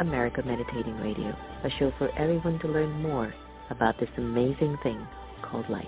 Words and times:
America 0.00 0.42
Meditating 0.44 0.96
Radio, 0.96 1.36
a 1.62 1.70
show 1.78 1.92
for 1.98 2.10
everyone 2.18 2.58
to 2.60 2.68
learn 2.68 3.00
more 3.00 3.32
about 3.70 3.94
this 4.00 4.08
amazing 4.16 4.76
thing 4.82 5.06
called 5.42 5.68
life. 5.70 5.84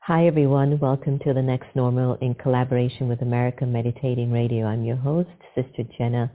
Hi 0.00 0.26
everyone, 0.26 0.78
welcome 0.80 1.18
to 1.20 1.32
the 1.32 1.40
next 1.40 1.68
normal 1.74 2.18
in 2.20 2.34
collaboration 2.34 3.08
with 3.08 3.22
America 3.22 3.64
Meditating 3.64 4.30
Radio. 4.30 4.66
I'm 4.66 4.84
your 4.84 4.96
host, 4.96 5.30
Sister 5.54 5.84
Jenna. 5.96 6.30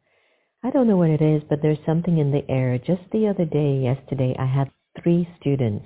I 0.64 0.72
don't 0.72 0.88
know 0.88 0.98
what 0.98 1.12
it 1.12 1.22
is, 1.22 1.44
but 1.48 1.60
there's 1.62 1.78
something 1.86 2.17
in 2.17 2.32
the 2.32 2.50
air. 2.50 2.80
Just 2.80 3.04
the 3.12 3.28
other 3.28 3.45
day, 3.45 3.82
yesterday, 3.84 4.36
I 4.40 4.48
had 4.48 4.72
three 5.02 5.28
students 5.39 5.86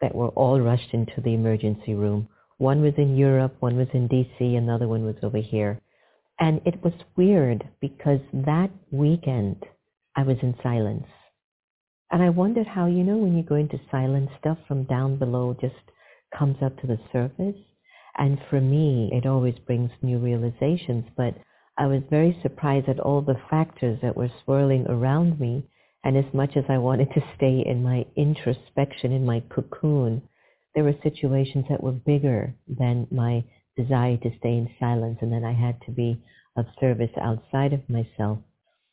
that 0.00 0.14
were 0.14 0.28
all 0.30 0.60
rushed 0.60 0.92
into 0.92 1.20
the 1.20 1.34
emergency 1.34 1.94
room. 1.94 2.28
One 2.58 2.82
was 2.82 2.94
in 2.98 3.16
Europe, 3.16 3.56
one 3.60 3.76
was 3.76 3.88
in 3.94 4.08
DC, 4.08 4.56
another 4.56 4.88
one 4.88 5.04
was 5.04 5.16
over 5.22 5.38
here. 5.38 5.80
And 6.40 6.60
it 6.64 6.82
was 6.82 6.92
weird 7.16 7.68
because 7.80 8.20
that 8.32 8.70
weekend 8.90 9.64
I 10.16 10.22
was 10.22 10.36
in 10.42 10.54
silence. 10.62 11.06
And 12.10 12.22
I 12.22 12.30
wondered 12.30 12.66
how, 12.66 12.86
you 12.86 13.02
know, 13.02 13.18
when 13.18 13.36
you 13.36 13.42
go 13.42 13.56
into 13.56 13.80
silence, 13.90 14.30
stuff 14.38 14.58
from 14.68 14.84
down 14.84 15.18
below 15.18 15.56
just 15.60 15.74
comes 16.36 16.56
up 16.62 16.78
to 16.80 16.86
the 16.86 16.98
surface. 17.12 17.60
And 18.16 18.38
for 18.50 18.60
me, 18.60 19.10
it 19.12 19.26
always 19.26 19.54
brings 19.66 19.90
new 20.02 20.18
realizations. 20.18 21.06
But 21.16 21.34
I 21.76 21.86
was 21.86 22.02
very 22.10 22.38
surprised 22.42 22.88
at 22.88 23.00
all 23.00 23.20
the 23.20 23.40
factors 23.50 23.98
that 24.02 24.16
were 24.16 24.30
swirling 24.44 24.86
around 24.88 25.40
me 25.40 25.64
and 26.04 26.16
as 26.16 26.32
much 26.34 26.56
as 26.56 26.64
I 26.68 26.78
wanted 26.78 27.08
to 27.14 27.22
stay 27.36 27.64
in 27.66 27.82
my 27.82 28.06
introspection, 28.16 29.12
in 29.12 29.24
my 29.26 29.40
cocoon, 29.48 30.22
there 30.74 30.84
were 30.84 30.94
situations 31.02 31.66
that 31.70 31.82
were 31.82 31.92
bigger 31.92 32.54
than 32.68 33.06
my 33.10 33.44
desire 33.76 34.16
to 34.18 34.30
stay 34.38 34.50
in 34.50 34.68
silence 34.78 35.18
and 35.22 35.32
then 35.32 35.44
I 35.44 35.52
had 35.52 35.80
to 35.86 35.90
be 35.90 36.22
of 36.56 36.66
service 36.80 37.10
outside 37.20 37.72
of 37.72 37.88
myself. 37.88 38.38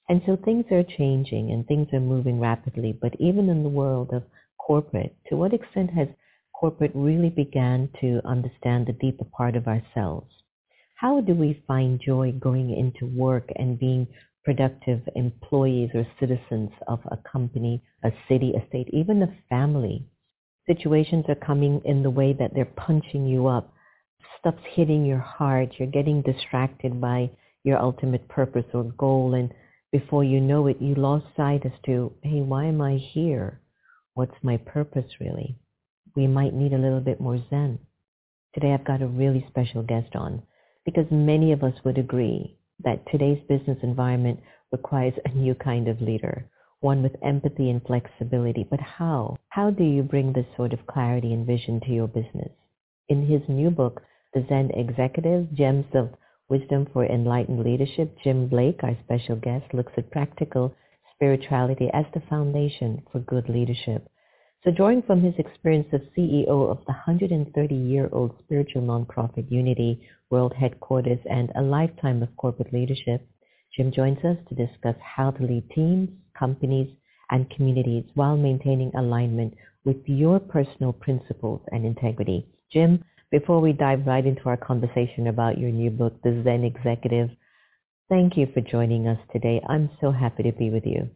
And 0.09 0.22
so 0.25 0.38
things 0.38 0.66
are 0.72 0.83
changing 0.83 1.51
and 1.51 1.67
things 1.67 1.88
are 1.94 1.99
moving 1.99 2.39
rapidly. 2.39 2.97
But 2.99 3.13
even 3.19 3.49
in 3.49 3.63
the 3.63 3.69
world 3.69 4.11
of 4.13 4.23
corporate, 4.57 5.16
to 5.29 5.35
what 5.35 5.53
extent 5.53 5.91
has 5.91 6.07
corporate 6.53 6.91
really 6.93 7.29
began 7.29 7.89
to 7.99 8.22
understand 8.25 8.85
the 8.85 8.93
deeper 8.93 9.25
part 9.25 9.55
of 9.55 9.67
ourselves? 9.67 10.31
How 10.95 11.22
do 11.22 11.33
we 11.33 11.63
find 11.67 11.99
joy 11.99 12.33
going 12.33 12.69
into 12.72 13.11
work 13.19 13.49
and 13.55 13.79
being 13.79 14.07
productive 14.44 15.02
employees 15.16 15.90
or 15.94 16.06
citizens 16.19 16.72
of 16.88 17.00
a 17.06 17.18
company, 17.31 17.81
a 18.03 18.12
city, 18.28 18.53
a 18.56 18.68
state, 18.68 18.88
even 18.91 19.22
a 19.22 19.35
family. 19.50 20.06
Situations 20.68 21.25
are 21.28 21.35
coming 21.35 21.81
in 21.85 22.03
the 22.03 22.09
way 22.09 22.34
that 22.34 22.52
they're 22.53 22.66
punching 22.66 23.28
you 23.28 23.47
up. 23.47 23.74
Stuff's 24.40 24.63
hitting 24.74 25.06
your 25.06 25.19
heart. 25.19 25.69
You're 25.78 25.91
getting 25.91 26.22
distracted 26.22 27.00
by 27.00 27.29
your 27.63 27.79
ultimate 27.79 28.28
purpose 28.28 28.66
or 28.74 28.84
goal. 28.84 29.34
And 29.35 29.52
before 29.91 30.24
you 30.24 30.40
know 30.40 30.68
it, 30.68 30.81
you 30.81 30.96
lost 30.96 31.25
sight 31.35 31.66
as 31.66 31.72
to, 31.85 32.13
hey, 32.23 32.41
why 32.41 32.66
am 32.66 32.81
I 32.81 32.97
here? 32.97 33.62
What's 34.13 34.35
my 34.41 34.58
purpose 34.58 35.06
really? 35.19 35.58
We 36.16 36.28
might 36.28 36.53
need 36.53 36.73
a 36.73 36.78
little 36.78 37.00
bit 37.00 37.22
more 37.22 37.41
Zen. 37.50 37.79
Today 38.53 38.73
I've 38.73 38.85
got 38.85 39.02
a 39.02 39.08
really 39.08 39.46
special 39.50 39.84
guest 39.84 40.16
on 40.16 40.44
because 40.84 41.06
many 41.12 41.52
of 41.52 41.63
us 41.63 41.73
would 41.85 41.97
agree 41.97 42.58
that 42.83 43.05
today's 43.11 43.41
business 43.47 43.77
environment 43.83 44.39
requires 44.71 45.13
a 45.25 45.29
new 45.29 45.55
kind 45.55 45.87
of 45.87 46.01
leader, 46.01 46.45
one 46.79 47.03
with 47.03 47.15
empathy 47.23 47.69
and 47.69 47.81
flexibility. 47.83 48.65
But 48.69 48.79
how? 48.79 49.37
How 49.49 49.69
do 49.69 49.83
you 49.83 50.03
bring 50.03 50.33
this 50.33 50.45
sort 50.55 50.73
of 50.73 50.87
clarity 50.87 51.33
and 51.33 51.45
vision 51.45 51.79
to 51.81 51.91
your 51.91 52.07
business? 52.07 52.51
In 53.09 53.25
his 53.27 53.41
new 53.47 53.69
book, 53.69 54.01
The 54.33 54.45
Zen 54.47 54.71
Executive, 54.73 55.53
Gems 55.53 55.85
of 55.93 56.09
Wisdom 56.49 56.87
for 56.91 57.05
Enlightened 57.05 57.63
Leadership, 57.63 58.17
Jim 58.23 58.47
Blake, 58.47 58.79
our 58.83 58.97
special 59.03 59.35
guest, 59.35 59.73
looks 59.73 59.93
at 59.97 60.11
practical 60.11 60.73
spirituality 61.15 61.89
as 61.93 62.05
the 62.13 62.21
foundation 62.29 63.03
for 63.11 63.19
good 63.19 63.47
leadership. 63.47 64.09
So 64.63 64.69
drawing 64.69 65.01
from 65.01 65.23
his 65.23 65.33
experience 65.39 65.88
as 65.91 66.01
CEO 66.16 66.69
of 66.69 66.85
the 66.85 66.94
130-year-old 66.94 68.35
spiritual 68.44 68.83
nonprofit 68.83 69.49
Unity 69.49 70.07
World 70.29 70.53
Headquarters 70.53 71.17
and 71.27 71.51
a 71.55 71.63
lifetime 71.63 72.22
of 72.22 72.35
corporate 72.38 72.72
leadership, 72.72 73.27
Jim 73.75 73.91
joins 73.91 74.19
us 74.23 74.38
to 74.49 74.55
discuss 74.55 74.95
how 75.01 75.31
to 75.31 75.44
lead 75.44 75.67
teams, 75.72 76.09
companies, 76.38 76.94
and 77.31 77.49
communities 77.49 78.03
while 78.13 78.38
maintaining 78.38 78.91
alignment 78.94 79.55
with 79.83 79.97
your 80.05 80.39
personal 80.39 80.93
principles 80.93 81.61
and 81.72 81.83
integrity. 81.83 82.45
Jim, 82.72 83.03
before 83.31 83.61
we 83.61 83.73
dive 83.73 84.05
right 84.05 84.28
into 84.28 84.47
our 84.47 84.57
conversation 84.57 85.25
about 85.25 85.57
your 85.57 85.72
new 85.72 85.89
book, 85.89 86.22
The 86.22 86.39
Zen 86.43 86.66
Executive, 86.66 87.31
thank 88.09 88.38
you 88.38 88.47
for 88.53 88.61
joining 88.61 89.07
us 89.07 89.19
today. 89.33 89.59
I'm 89.67 89.89
so 89.99 90.11
happy 90.11 90.43
to 90.43 90.51
be 90.51 90.69
with 90.69 90.85
you. 90.85 91.09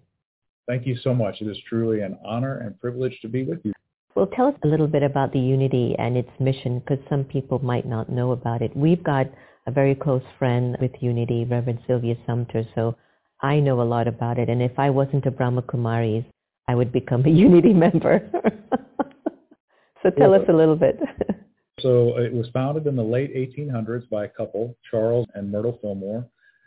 Thank 0.67 0.87
you 0.87 0.97
so 1.03 1.13
much. 1.13 1.41
It 1.41 1.47
is 1.47 1.57
truly 1.69 2.01
an 2.01 2.17
honor 2.25 2.59
and 2.59 2.79
privilege 2.79 3.17
to 3.21 3.27
be 3.27 3.43
with 3.43 3.59
you. 3.63 3.73
Well, 4.15 4.27
tell 4.27 4.47
us 4.47 4.55
a 4.63 4.67
little 4.67 4.87
bit 4.87 5.03
about 5.03 5.33
the 5.33 5.39
Unity 5.39 5.95
and 5.99 6.15
its 6.15 6.29
mission 6.39 6.79
because 6.79 7.03
some 7.09 7.25
people 7.25 7.59
might 7.59 7.85
not 7.85 8.09
know 8.09 8.31
about 8.31 8.61
it. 8.61 8.75
We've 8.75 9.03
got 9.03 9.27
a 9.67 9.71
very 9.71 9.93
close 9.93 10.23
friend 10.39 10.77
with 10.79 10.91
Unity, 11.01 11.45
Reverend 11.45 11.79
Sylvia 11.85 12.15
Sumter, 12.25 12.63
so 12.75 12.95
I 13.41 13.59
know 13.59 13.81
a 13.81 13.83
lot 13.83 14.07
about 14.07 14.39
it. 14.39 14.49
And 14.49 14.61
if 14.61 14.71
I 14.79 14.89
wasn't 14.89 15.25
a 15.25 15.31
Brahma 15.31 15.63
Kumaris, 15.63 16.25
I 16.67 16.75
would 16.75 16.91
become 16.91 17.25
a 17.25 17.29
Unity 17.45 17.73
member. 17.73 18.21
so 20.03 20.09
tell 20.11 20.33
us 20.33 20.43
a 20.47 20.53
little 20.53 20.77
bit. 20.77 20.97
so 21.81 22.17
it 22.17 22.33
was 22.33 22.47
founded 22.53 22.87
in 22.87 22.95
the 22.95 23.03
late 23.03 23.35
1800s 23.35 24.09
by 24.09 24.25
a 24.25 24.29
couple, 24.29 24.77
Charles 24.89 25.27
and 25.35 25.51
Myrtle 25.51 25.77
Fillmore 25.81 26.25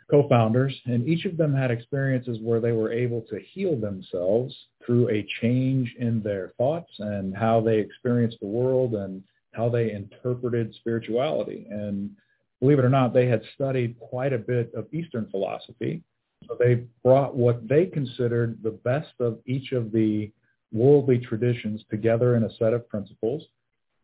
co-founders, 0.09 0.75
and 0.85 1.07
each 1.07 1.25
of 1.25 1.37
them 1.37 1.53
had 1.53 1.71
experiences 1.71 2.39
where 2.41 2.59
they 2.59 2.71
were 2.71 2.91
able 2.91 3.21
to 3.21 3.39
heal 3.39 3.75
themselves 3.75 4.55
through 4.85 5.09
a 5.09 5.27
change 5.41 5.93
in 5.99 6.21
their 6.21 6.53
thoughts 6.57 6.91
and 6.99 7.35
how 7.35 7.61
they 7.61 7.77
experienced 7.77 8.39
the 8.41 8.47
world 8.47 8.95
and 8.95 9.23
how 9.53 9.69
they 9.69 9.91
interpreted 9.91 10.73
spirituality. 10.75 11.67
And 11.69 12.11
believe 12.59 12.79
it 12.79 12.85
or 12.85 12.89
not, 12.89 13.13
they 13.13 13.27
had 13.27 13.43
studied 13.53 13.99
quite 13.99 14.33
a 14.33 14.37
bit 14.37 14.73
of 14.73 14.91
Eastern 14.93 15.27
philosophy. 15.29 16.01
So 16.47 16.55
they 16.57 16.85
brought 17.03 17.35
what 17.35 17.67
they 17.67 17.85
considered 17.85 18.57
the 18.63 18.71
best 18.71 19.13
of 19.19 19.39
each 19.45 19.73
of 19.73 19.91
the 19.91 20.31
worldly 20.71 21.19
traditions 21.19 21.83
together 21.89 22.35
in 22.35 22.43
a 22.43 22.55
set 22.55 22.73
of 22.73 22.87
principles. 22.89 23.43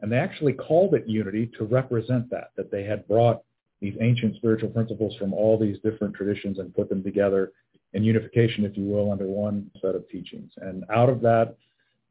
And 0.02 0.12
they 0.12 0.18
actually 0.18 0.54
called 0.54 0.94
it 0.94 1.08
unity 1.08 1.50
to 1.58 1.64
represent 1.64 2.30
that, 2.30 2.52
that 2.58 2.70
they 2.70 2.84
had 2.84 3.08
brought 3.08 3.44
these 3.82 3.96
ancient 4.02 4.36
spiritual 4.38 4.70
principles 4.70 5.16
from 5.18 5.34
all 5.34 5.58
these 5.58 5.78
different 5.84 6.16
traditions 6.16 6.60
and 6.60 6.76
put 6.76 6.90
them 6.90 7.04
together 7.04 7.52
in 7.94 8.04
unification, 8.04 8.66
if 8.66 8.78
you 8.78 8.86
will, 8.86 9.12
under 9.12 9.26
one 9.26 9.70
set 9.82 9.96
of 9.96 10.08
teachings. 10.10 10.52
And 10.58 10.84
out 10.94 11.10
of 11.10 11.22
that 11.22 11.56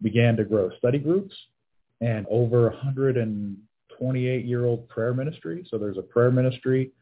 began 0.03 0.37
to 0.37 0.45
grow 0.45 0.71
study 0.79 0.99
groups 0.99 1.35
and 2.01 2.27
over 2.31 2.75
128-year-old 2.85 4.89
prayer 4.89 5.15
ministry. 5.15 5.67
So 5.71 5.79
there's 5.79 5.99
a 5.99 6.03
prayer 6.03 6.31
ministry, 6.31 6.93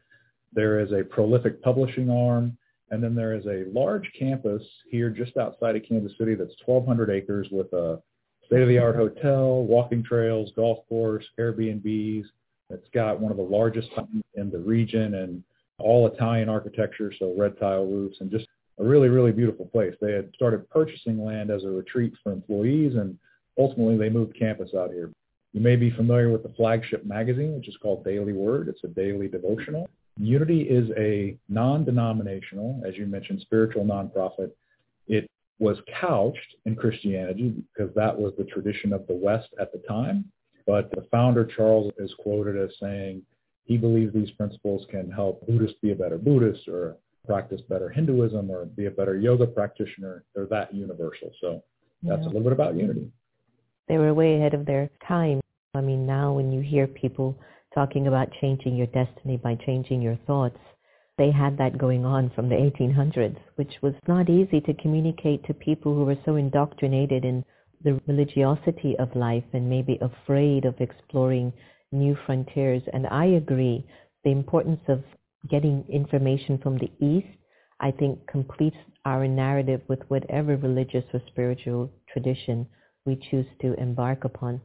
there 0.53 0.79
is 0.79 0.91
a 0.91 1.03
prolific 1.03 1.61
publishing 1.61 2.09
arm, 2.09 2.57
and 2.91 3.03
then 3.03 3.15
there 3.15 3.33
is 3.33 3.45
a 3.45 3.65
large 3.73 4.09
campus 4.17 4.61
here 4.89 5.09
just 5.09 5.35
outside 5.37 5.75
of 5.75 5.83
Kansas 5.87 6.17
City 6.17 6.35
that's 6.35 6.53
1,200 6.65 7.09
acres 7.09 7.47
with 7.51 7.71
a 7.73 8.01
state-of-the-art 8.45 8.95
hotel, 8.95 9.63
walking 9.63 10.03
trails, 10.03 10.51
golf 10.55 10.87
course, 10.87 11.25
Airbnbs, 11.39 12.25
it's 12.69 12.87
got 12.93 13.19
one 13.19 13.31
of 13.31 13.37
the 13.37 13.43
largest 13.43 13.89
in 14.35 14.49
the 14.49 14.59
region 14.59 15.15
and 15.15 15.43
all 15.79 16.07
Italian 16.07 16.49
architecture, 16.49 17.11
so 17.17 17.33
red 17.37 17.59
tile 17.59 17.85
roofs 17.85 18.17
and 18.21 18.31
just 18.31 18.47
a 18.79 18.83
really, 18.83 19.09
really 19.09 19.31
beautiful 19.31 19.65
place. 19.65 19.93
They 20.01 20.13
had 20.13 20.31
started 20.33 20.69
purchasing 20.69 21.23
land 21.23 21.51
as 21.51 21.63
a 21.63 21.69
retreat 21.69 22.13
for 22.23 22.31
employees 22.31 22.95
and 22.95 23.17
ultimately 23.57 23.97
they 23.97 24.09
moved 24.09 24.37
campus 24.37 24.71
out 24.75 24.91
here. 24.91 25.11
You 25.53 25.61
may 25.61 25.75
be 25.75 25.91
familiar 25.91 26.31
with 26.31 26.43
the 26.43 26.49
flagship 26.49 27.05
magazine, 27.05 27.55
which 27.55 27.67
is 27.67 27.77
called 27.77 28.03
Daily 28.03 28.33
Word. 28.33 28.67
It's 28.67 28.83
a 28.83 28.87
daily 28.87 29.27
devotional. 29.27 29.87
Unity 30.19 30.61
is 30.63 30.89
a 30.97 31.37
non-denominational, 31.49 32.81
as 32.85 32.95
you 32.97 33.05
mentioned, 33.05 33.41
spiritual 33.41 33.85
nonprofit. 33.85 34.51
It 35.07 35.29
was 35.59 35.77
couched 35.99 36.55
in 36.65 36.75
Christianity 36.75 37.53
because 37.73 37.93
that 37.95 38.17
was 38.17 38.33
the 38.37 38.43
tradition 38.45 38.93
of 38.93 39.05
the 39.07 39.13
West 39.13 39.49
at 39.59 39.71
the 39.71 39.79
time. 39.87 40.25
But 40.65 40.91
the 40.91 41.05
founder, 41.11 41.45
Charles, 41.45 41.91
is 41.97 42.13
quoted 42.19 42.57
as 42.57 42.69
saying 42.79 43.21
he 43.65 43.77
believes 43.77 44.13
these 44.13 44.31
principles 44.31 44.85
can 44.89 45.11
help 45.11 45.45
Buddhists 45.47 45.77
be 45.81 45.91
a 45.91 45.95
better 45.95 46.17
Buddhist 46.17 46.67
or 46.67 46.97
practice 47.25 47.61
better 47.69 47.89
Hinduism 47.89 48.49
or 48.49 48.65
be 48.65 48.85
a 48.85 48.91
better 48.91 49.17
yoga 49.17 49.47
practitioner. 49.47 50.23
They're 50.35 50.45
that 50.47 50.73
universal. 50.73 51.31
So 51.39 51.63
that's 52.01 52.21
yeah. 52.21 52.25
a 52.25 52.27
little 52.27 52.43
bit 52.43 52.51
about 52.53 52.75
unity. 52.75 53.09
They 53.87 53.97
were 53.97 54.13
way 54.13 54.35
ahead 54.35 54.53
of 54.53 54.65
their 54.65 54.89
time. 55.07 55.41
I 55.73 55.81
mean, 55.81 56.05
now 56.05 56.33
when 56.33 56.51
you 56.51 56.61
hear 56.61 56.87
people 56.87 57.37
talking 57.73 58.07
about 58.07 58.29
changing 58.39 58.75
your 58.75 58.87
destiny 58.87 59.37
by 59.37 59.55
changing 59.65 60.01
your 60.01 60.17
thoughts, 60.27 60.59
they 61.17 61.31
had 61.31 61.57
that 61.57 61.77
going 61.77 62.05
on 62.05 62.31
from 62.35 62.49
the 62.49 62.55
1800s, 62.55 63.37
which 63.55 63.73
was 63.81 63.93
not 64.07 64.29
easy 64.29 64.59
to 64.61 64.73
communicate 64.75 65.45
to 65.45 65.53
people 65.53 65.93
who 65.93 66.05
were 66.05 66.17
so 66.25 66.35
indoctrinated 66.35 67.23
in 67.23 67.45
the 67.83 67.99
religiosity 68.07 68.95
of 68.99 69.15
life 69.15 69.43
and 69.53 69.69
maybe 69.69 69.99
afraid 70.01 70.65
of 70.65 70.79
exploring 70.79 71.53
new 71.91 72.17
frontiers. 72.25 72.81
And 72.93 73.07
I 73.07 73.25
agree, 73.25 73.85
the 74.23 74.31
importance 74.31 74.81
of 74.87 75.03
getting 75.49 75.85
information 75.89 76.57
from 76.57 76.77
the 76.77 76.91
East, 77.05 77.27
I 77.79 77.91
think 77.91 78.25
completes 78.27 78.77
our 79.05 79.27
narrative 79.27 79.81
with 79.87 79.99
whatever 80.07 80.55
religious 80.55 81.03
or 81.13 81.21
spiritual 81.27 81.91
tradition 82.11 82.67
we 83.05 83.19
choose 83.29 83.47
to 83.61 83.73
embark 83.73 84.23
upon. 84.23 84.61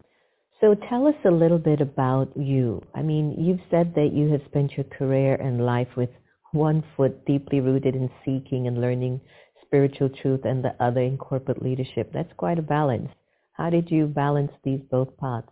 So 0.60 0.74
tell 0.88 1.06
us 1.06 1.14
a 1.24 1.30
little 1.30 1.58
bit 1.58 1.80
about 1.80 2.36
you. 2.36 2.82
I 2.94 3.02
mean, 3.02 3.34
you've 3.38 3.60
said 3.70 3.94
that 3.94 4.12
you 4.12 4.30
have 4.32 4.42
spent 4.46 4.72
your 4.76 4.84
career 4.84 5.34
and 5.36 5.64
life 5.64 5.88
with 5.96 6.10
one 6.52 6.82
foot 6.96 7.24
deeply 7.26 7.60
rooted 7.60 7.94
in 7.94 8.10
seeking 8.24 8.66
and 8.66 8.80
learning 8.80 9.20
spiritual 9.68 10.08
truth 10.08 10.40
and 10.44 10.64
the 10.64 10.74
other 10.82 11.02
in 11.02 11.16
corporate 11.18 11.62
leadership. 11.62 12.10
That's 12.12 12.32
quite 12.36 12.58
a 12.58 12.62
balance. 12.62 13.10
How 13.52 13.70
did 13.70 13.90
you 13.90 14.06
balance 14.06 14.52
these 14.64 14.80
both 14.90 15.16
paths? 15.18 15.48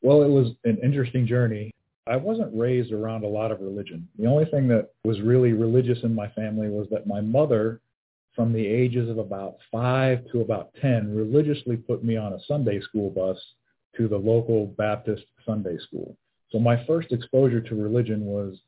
Well, 0.00 0.22
it 0.22 0.28
was 0.28 0.52
an 0.64 0.78
interesting 0.82 1.26
journey. 1.26 1.72
I 2.06 2.16
wasn't 2.16 2.56
raised 2.58 2.92
around 2.92 3.24
a 3.24 3.28
lot 3.28 3.52
of 3.52 3.60
religion. 3.60 4.08
The 4.18 4.26
only 4.26 4.44
thing 4.46 4.68
that 4.68 4.90
was 5.04 5.20
really 5.20 5.52
religious 5.52 5.98
in 6.02 6.14
my 6.14 6.28
family 6.30 6.68
was 6.68 6.88
that 6.90 7.06
my 7.06 7.20
mother, 7.20 7.80
from 8.34 8.52
the 8.52 8.66
ages 8.66 9.08
of 9.08 9.18
about 9.18 9.56
five 9.70 10.24
to 10.32 10.40
about 10.40 10.70
10, 10.80 11.14
religiously 11.14 11.76
put 11.76 12.04
me 12.04 12.16
on 12.16 12.32
a 12.32 12.40
Sunday 12.46 12.80
school 12.80 13.10
bus 13.10 13.38
to 13.96 14.08
the 14.08 14.16
local 14.16 14.66
Baptist 14.66 15.24
Sunday 15.46 15.78
school. 15.78 16.16
So 16.50 16.58
my 16.58 16.84
first 16.86 17.12
exposure 17.12 17.60
to 17.60 17.74
religion 17.74 18.24
was 18.24 18.58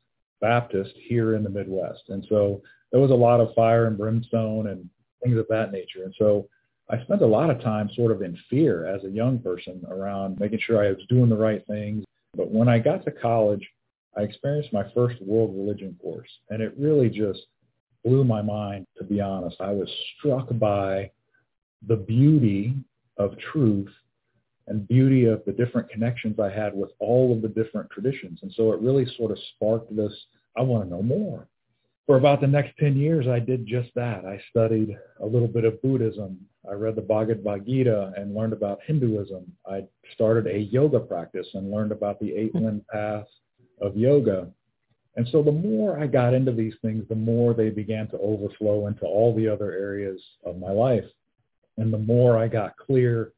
Baptist 0.41 0.93
here 0.95 1.35
in 1.35 1.43
the 1.43 1.49
Midwest. 1.49 2.03
And 2.09 2.25
so 2.29 2.61
there 2.91 3.01
was 3.01 3.11
a 3.11 3.15
lot 3.15 3.39
of 3.39 3.53
fire 3.53 3.87
and 3.87 3.97
brimstone 3.97 4.67
and 4.67 4.89
things 5.23 5.37
of 5.37 5.47
that 5.49 5.71
nature. 5.71 6.03
And 6.03 6.13
so 6.17 6.47
I 6.89 7.01
spent 7.03 7.21
a 7.21 7.27
lot 7.27 7.49
of 7.49 7.61
time 7.61 7.89
sort 7.95 8.11
of 8.11 8.21
in 8.21 8.37
fear 8.49 8.85
as 8.85 9.03
a 9.03 9.09
young 9.09 9.39
person 9.39 9.81
around 9.89 10.39
making 10.39 10.59
sure 10.59 10.83
I 10.83 10.91
was 10.91 11.05
doing 11.09 11.29
the 11.29 11.37
right 11.37 11.65
things. 11.67 12.05
But 12.35 12.51
when 12.51 12.67
I 12.67 12.79
got 12.79 13.03
to 13.05 13.11
college, 13.11 13.67
I 14.17 14.21
experienced 14.21 14.71
my 14.71 14.85
first 14.93 15.21
world 15.21 15.55
religion 15.55 15.97
course, 16.01 16.29
and 16.49 16.61
it 16.61 16.73
really 16.77 17.09
just 17.09 17.47
blew 18.03 18.23
my 18.23 18.41
mind, 18.41 18.85
to 18.97 19.03
be 19.03 19.19
honest. 19.19 19.57
I 19.59 19.71
was 19.71 19.89
struck 20.17 20.47
by 20.59 21.11
the 21.87 21.95
beauty 21.95 22.75
of 23.17 23.35
truth 23.51 23.89
and 24.67 24.87
beauty 24.87 25.25
of 25.25 25.43
the 25.45 25.51
different 25.51 25.89
connections 25.89 26.39
I 26.39 26.49
had 26.49 26.75
with 26.75 26.91
all 26.99 27.31
of 27.31 27.41
the 27.41 27.47
different 27.47 27.89
traditions. 27.91 28.39
And 28.41 28.51
so 28.53 28.71
it 28.71 28.81
really 28.81 29.05
sort 29.17 29.31
of 29.31 29.37
sparked 29.55 29.95
this, 29.95 30.13
I 30.57 30.61
want 30.61 30.83
to 30.83 30.89
know 30.89 31.03
more. 31.03 31.47
For 32.05 32.17
about 32.17 32.39
the 32.39 32.47
next 32.47 32.77
10 32.77 32.97
years, 32.97 33.27
I 33.27 33.39
did 33.39 33.65
just 33.65 33.89
that. 33.95 34.25
I 34.25 34.39
studied 34.51 34.95
a 35.21 35.25
little 35.25 35.47
bit 35.47 35.65
of 35.65 35.81
Buddhism. 35.81 36.39
I 36.69 36.73
read 36.73 36.95
the 36.95 37.01
Bhagavad 37.01 37.65
Gita 37.65 38.13
and 38.15 38.35
learned 38.35 38.53
about 38.53 38.79
Hinduism. 38.85 39.51
I 39.67 39.85
started 40.13 40.45
a 40.47 40.59
yoga 40.59 40.99
practice 40.99 41.47
and 41.53 41.71
learned 41.71 41.91
about 41.91 42.19
the 42.19 42.33
eight 42.35 42.53
limb 42.53 42.83
path 42.91 43.25
of 43.81 43.97
yoga. 43.97 44.47
And 45.15 45.27
so 45.31 45.41
the 45.41 45.51
more 45.51 45.99
I 45.99 46.05
got 46.07 46.33
into 46.33 46.51
these 46.51 46.75
things, 46.81 47.05
the 47.07 47.15
more 47.15 47.53
they 47.53 47.69
began 47.69 48.07
to 48.09 48.19
overflow 48.19 48.87
into 48.87 49.05
all 49.05 49.35
the 49.35 49.47
other 49.47 49.71
areas 49.71 50.21
of 50.43 50.59
my 50.59 50.71
life. 50.71 51.05
And 51.77 51.91
the 51.91 51.97
more 51.97 52.37
I 52.37 52.47
got 52.47 52.77
clear 52.77 53.31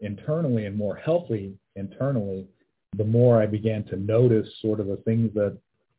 internally 0.00 0.66
and 0.66 0.76
more 0.76 0.96
healthy 0.96 1.54
internally, 1.76 2.46
the 2.96 3.04
more 3.04 3.40
I 3.40 3.46
began 3.46 3.84
to 3.84 3.96
notice 3.96 4.48
sort 4.60 4.80
of 4.80 4.86
the 4.86 4.96
things 4.96 5.32
that 5.34 5.56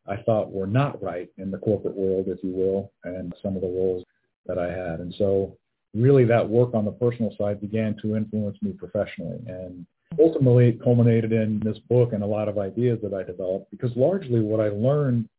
I 0.07 0.17
thought 0.17 0.51
were 0.51 0.67
not 0.67 1.01
right 1.01 1.29
in 1.37 1.51
the 1.51 1.57
corporate 1.57 1.95
world, 1.95 2.25
if 2.27 2.43
you 2.43 2.51
will, 2.51 2.91
and 3.03 3.33
some 3.41 3.55
of 3.55 3.61
the 3.61 3.67
roles 3.67 4.03
that 4.45 4.57
I 4.57 4.69
had. 4.71 4.99
And 4.99 5.13
so 5.17 5.57
really 5.93 6.25
that 6.25 6.47
work 6.47 6.73
on 6.73 6.85
the 6.85 6.91
personal 6.91 7.33
side 7.37 7.61
began 7.61 7.95
to 8.01 8.15
influence 8.15 8.57
me 8.61 8.71
professionally. 8.71 9.39
And 9.47 9.85
ultimately 10.19 10.69
it 10.69 10.83
culminated 10.83 11.31
in 11.31 11.61
this 11.63 11.77
book 11.89 12.13
and 12.13 12.23
a 12.23 12.27
lot 12.27 12.49
of 12.49 12.57
ideas 12.57 12.99
that 13.03 13.13
I 13.13 13.23
developed 13.23 13.71
because 13.71 13.95
largely 13.95 14.41
what 14.41 14.59
I 14.59 14.69
learned, 14.69 15.29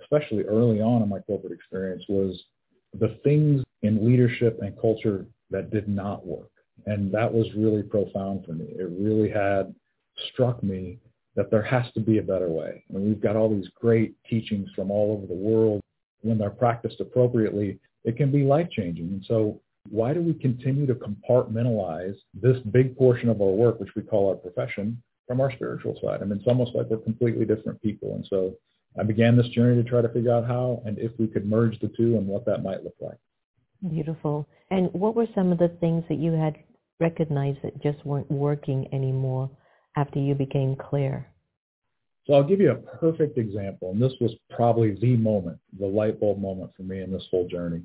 especially 0.00 0.44
early 0.44 0.80
on 0.80 1.02
in 1.02 1.08
my 1.08 1.20
corporate 1.20 1.52
experience, 1.52 2.04
was 2.08 2.42
the 2.98 3.18
things 3.22 3.62
in 3.82 4.06
leadership 4.06 4.58
and 4.62 4.78
culture 4.80 5.26
that 5.50 5.70
did 5.70 5.88
not 5.88 6.26
work. 6.26 6.50
And 6.88 7.12
that 7.12 7.32
was 7.32 7.46
really 7.54 7.82
profound 7.82 8.46
for 8.46 8.52
me. 8.52 8.64
It 8.64 8.88
really 8.98 9.28
had 9.28 9.74
struck 10.32 10.62
me 10.62 10.98
that 11.36 11.50
there 11.50 11.62
has 11.62 11.84
to 11.92 12.00
be 12.00 12.16
a 12.18 12.22
better 12.22 12.48
way. 12.48 12.82
I 12.90 12.94
And 12.94 13.04
we've 13.04 13.20
got 13.20 13.36
all 13.36 13.54
these 13.54 13.68
great 13.78 14.14
teachings 14.28 14.68
from 14.74 14.90
all 14.90 15.12
over 15.12 15.26
the 15.26 15.34
world. 15.34 15.82
When 16.22 16.38
they're 16.38 16.50
practiced 16.50 17.00
appropriately, 17.00 17.78
it 18.04 18.16
can 18.16 18.32
be 18.32 18.42
life-changing. 18.42 19.06
And 19.06 19.24
so 19.28 19.60
why 19.90 20.14
do 20.14 20.22
we 20.22 20.32
continue 20.32 20.86
to 20.86 20.94
compartmentalize 20.94 22.16
this 22.32 22.58
big 22.72 22.96
portion 22.96 23.28
of 23.28 23.40
our 23.42 23.50
work, 23.50 23.78
which 23.78 23.94
we 23.94 24.02
call 24.02 24.30
our 24.30 24.36
profession, 24.36 25.00
from 25.26 25.42
our 25.42 25.52
spiritual 25.52 25.98
side? 26.02 26.22
I 26.22 26.24
mean, 26.24 26.38
it's 26.38 26.48
almost 26.48 26.74
like 26.74 26.86
we're 26.88 26.96
completely 26.96 27.44
different 27.44 27.82
people. 27.82 28.14
And 28.14 28.26
so 28.30 28.54
I 28.98 29.02
began 29.02 29.36
this 29.36 29.48
journey 29.48 29.80
to 29.82 29.88
try 29.88 30.00
to 30.00 30.08
figure 30.08 30.32
out 30.32 30.46
how 30.46 30.82
and 30.86 30.98
if 30.98 31.12
we 31.18 31.26
could 31.26 31.44
merge 31.44 31.78
the 31.80 31.88
two 31.88 32.16
and 32.16 32.26
what 32.26 32.46
that 32.46 32.62
might 32.62 32.82
look 32.82 32.96
like. 33.00 33.18
Beautiful. 33.90 34.48
And 34.70 34.92
what 34.92 35.14
were 35.14 35.28
some 35.34 35.52
of 35.52 35.58
the 35.58 35.68
things 35.80 36.02
that 36.08 36.18
you 36.18 36.32
had 36.32 36.56
recognized 37.00 37.58
that 37.62 37.82
just 37.82 38.04
weren't 38.04 38.30
working 38.30 38.88
anymore 38.92 39.50
after 39.96 40.18
you 40.18 40.34
became 40.34 40.76
clear? 40.76 41.26
So 42.26 42.34
I'll 42.34 42.44
give 42.44 42.60
you 42.60 42.72
a 42.72 42.98
perfect 42.98 43.38
example, 43.38 43.92
and 43.92 44.02
this 44.02 44.12
was 44.20 44.32
probably 44.50 44.98
the 45.00 45.16
moment, 45.16 45.58
the 45.78 45.86
light 45.86 46.20
bulb 46.20 46.38
moment 46.40 46.72
for 46.76 46.82
me 46.82 47.00
in 47.00 47.10
this 47.10 47.26
whole 47.30 47.48
journey, 47.48 47.82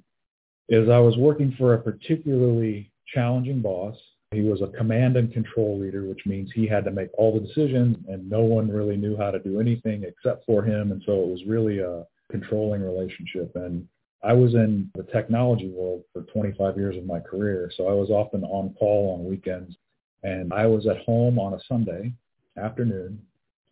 is 0.68 0.90
I 0.90 1.00
was 1.00 1.18
working 1.18 1.56
for 1.58 1.74
a 1.74 1.82
particularly 1.82 2.92
challenging 3.14 3.62
boss. 3.62 3.96
He 4.32 4.42
was 4.42 4.62
a 4.62 4.78
command 4.78 5.16
and 5.16 5.32
control 5.32 5.80
leader, 5.80 6.04
which 6.04 6.26
means 6.26 6.52
he 6.54 6.68
had 6.68 6.84
to 6.86 6.92
make 6.92 7.10
all 7.14 7.34
the 7.34 7.46
decisions 7.46 7.98
and 8.10 8.30
no 8.30 8.42
one 8.42 8.70
really 8.70 8.98
knew 8.98 9.16
how 9.16 9.32
to 9.32 9.40
do 9.40 9.60
anything 9.60 10.04
except 10.04 10.46
for 10.46 10.64
him. 10.64 10.92
And 10.92 11.02
so 11.06 11.22
it 11.22 11.28
was 11.28 11.46
really 11.48 11.80
a 11.80 12.06
controlling 12.32 12.82
relationship. 12.82 13.52
And 13.56 13.88
I 14.24 14.32
was 14.34 14.54
in 14.54 14.90
the 14.96 15.04
technology 15.04 15.70
world 15.70 16.04
for 16.14 16.22
25 16.24 16.78
years 16.78 16.96
of 16.96 17.06
my 17.06 17.20
career, 17.20 17.70
so 17.76 17.88
I 17.88 17.94
was 17.94 18.10
often 18.10 18.44
on 18.46 18.74
call 18.80 19.16
on 19.16 19.30
weekends. 19.30 19.76
And 20.24 20.54
I 20.54 20.66
was 20.66 20.88
at 20.88 21.00
home 21.00 21.38
on 21.38 21.54
a 21.54 21.60
Sunday 21.68 22.14
afternoon. 22.58 23.22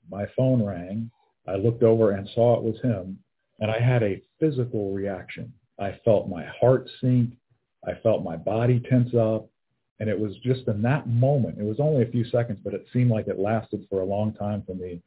My 0.09 0.25
phone 0.35 0.61
rang. 0.61 1.09
I 1.47 1.55
looked 1.55 1.83
over 1.83 2.11
and 2.11 2.29
saw 2.35 2.57
it 2.57 2.63
was 2.63 2.79
him, 2.81 3.17
and 3.61 3.71
I 3.71 3.79
had 3.79 4.03
a 4.03 4.21
physical 4.39 4.91
reaction. 4.91 5.53
I 5.79 5.99
felt 6.03 6.27
my 6.27 6.45
heart 6.59 6.89
sink. 6.99 7.33
I 7.87 7.93
felt 8.03 8.23
my 8.23 8.35
body 8.35 8.81
tense 8.89 9.15
up. 9.15 9.47
And 9.99 10.09
it 10.09 10.19
was 10.19 10.35
just 10.43 10.67
in 10.67 10.81
that 10.81 11.07
moment, 11.07 11.59
it 11.59 11.63
was 11.63 11.79
only 11.79 12.01
a 12.01 12.11
few 12.11 12.25
seconds, 12.25 12.59
but 12.63 12.73
it 12.73 12.87
seemed 12.91 13.11
like 13.11 13.27
it 13.27 13.39
lasted 13.39 13.85
for 13.89 14.01
a 14.01 14.05
long 14.05 14.33
time 14.33 14.63
for 14.65 14.73
me, 14.73 14.99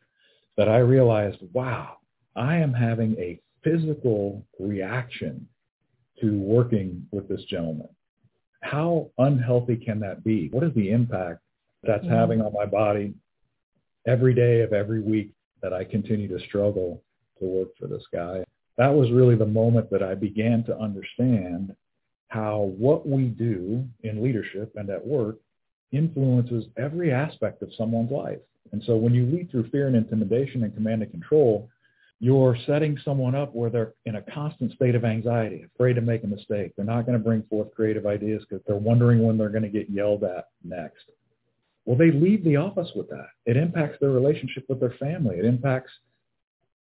that 0.56 0.68
I 0.68 0.78
realized, 0.78 1.38
wow, 1.52 1.96
I 2.36 2.56
am 2.56 2.72
having 2.72 3.16
a 3.18 3.40
physical 3.64 4.44
reaction 4.60 5.48
to 6.20 6.38
working 6.38 7.06
with 7.10 7.28
this 7.28 7.42
gentleman. 7.44 7.88
How 8.60 9.10
unhealthy 9.18 9.76
can 9.76 9.98
that 10.00 10.22
be? 10.22 10.48
What 10.48 10.64
is 10.64 10.74
the 10.74 10.90
impact 10.90 11.40
that's 11.82 12.04
mm-hmm. 12.04 12.14
having 12.14 12.40
on 12.40 12.52
my 12.52 12.66
body 12.66 13.14
every 14.06 14.34
day 14.34 14.60
of 14.60 14.72
every 14.72 15.00
week 15.00 15.32
that 15.62 15.72
I 15.72 15.84
continue 15.84 16.28
to 16.28 16.44
struggle 16.46 17.02
to 17.40 17.46
work 17.46 17.68
for 17.78 17.88
this 17.88 18.04
guy? 18.12 18.44
That 18.76 18.94
was 18.94 19.10
really 19.10 19.36
the 19.36 19.46
moment 19.46 19.90
that 19.90 20.02
I 20.02 20.14
began 20.14 20.64
to 20.64 20.78
understand 20.78 21.74
how 22.28 22.72
what 22.78 23.06
we 23.08 23.24
do 23.24 23.84
in 24.02 24.22
leadership 24.22 24.72
and 24.76 24.90
at 24.90 25.06
work 25.06 25.36
influences 25.92 26.64
every 26.76 27.12
aspect 27.12 27.62
of 27.62 27.70
someone's 27.76 28.10
life. 28.10 28.40
And 28.72 28.82
so 28.84 28.96
when 28.96 29.14
you 29.14 29.26
lead 29.26 29.50
through 29.50 29.70
fear 29.70 29.86
and 29.86 29.94
intimidation 29.94 30.64
and 30.64 30.74
command 30.74 31.02
and 31.02 31.10
control, 31.10 31.68
you're 32.20 32.56
setting 32.66 32.98
someone 33.04 33.34
up 33.34 33.54
where 33.54 33.70
they're 33.70 33.94
in 34.06 34.16
a 34.16 34.22
constant 34.22 34.72
state 34.72 34.94
of 34.94 35.04
anxiety, 35.04 35.66
afraid 35.74 35.94
to 35.94 36.00
make 36.00 36.24
a 36.24 36.26
mistake. 36.26 36.72
They're 36.76 36.84
not 36.84 37.06
going 37.06 37.18
to 37.18 37.24
bring 37.24 37.42
forth 37.44 37.74
creative 37.74 38.06
ideas 38.06 38.44
because 38.48 38.64
they're 38.66 38.76
wondering 38.76 39.22
when 39.22 39.36
they're 39.36 39.50
going 39.50 39.62
to 39.62 39.68
get 39.68 39.90
yelled 39.90 40.24
at 40.24 40.48
next. 40.62 41.04
Well, 41.84 41.98
they 41.98 42.10
leave 42.10 42.44
the 42.44 42.56
office 42.56 42.90
with 42.94 43.10
that. 43.10 43.28
It 43.44 43.56
impacts 43.56 43.98
their 44.00 44.10
relationship 44.10 44.64
with 44.68 44.80
their 44.80 44.94
family. 44.98 45.36
It 45.36 45.44
impacts 45.44 45.92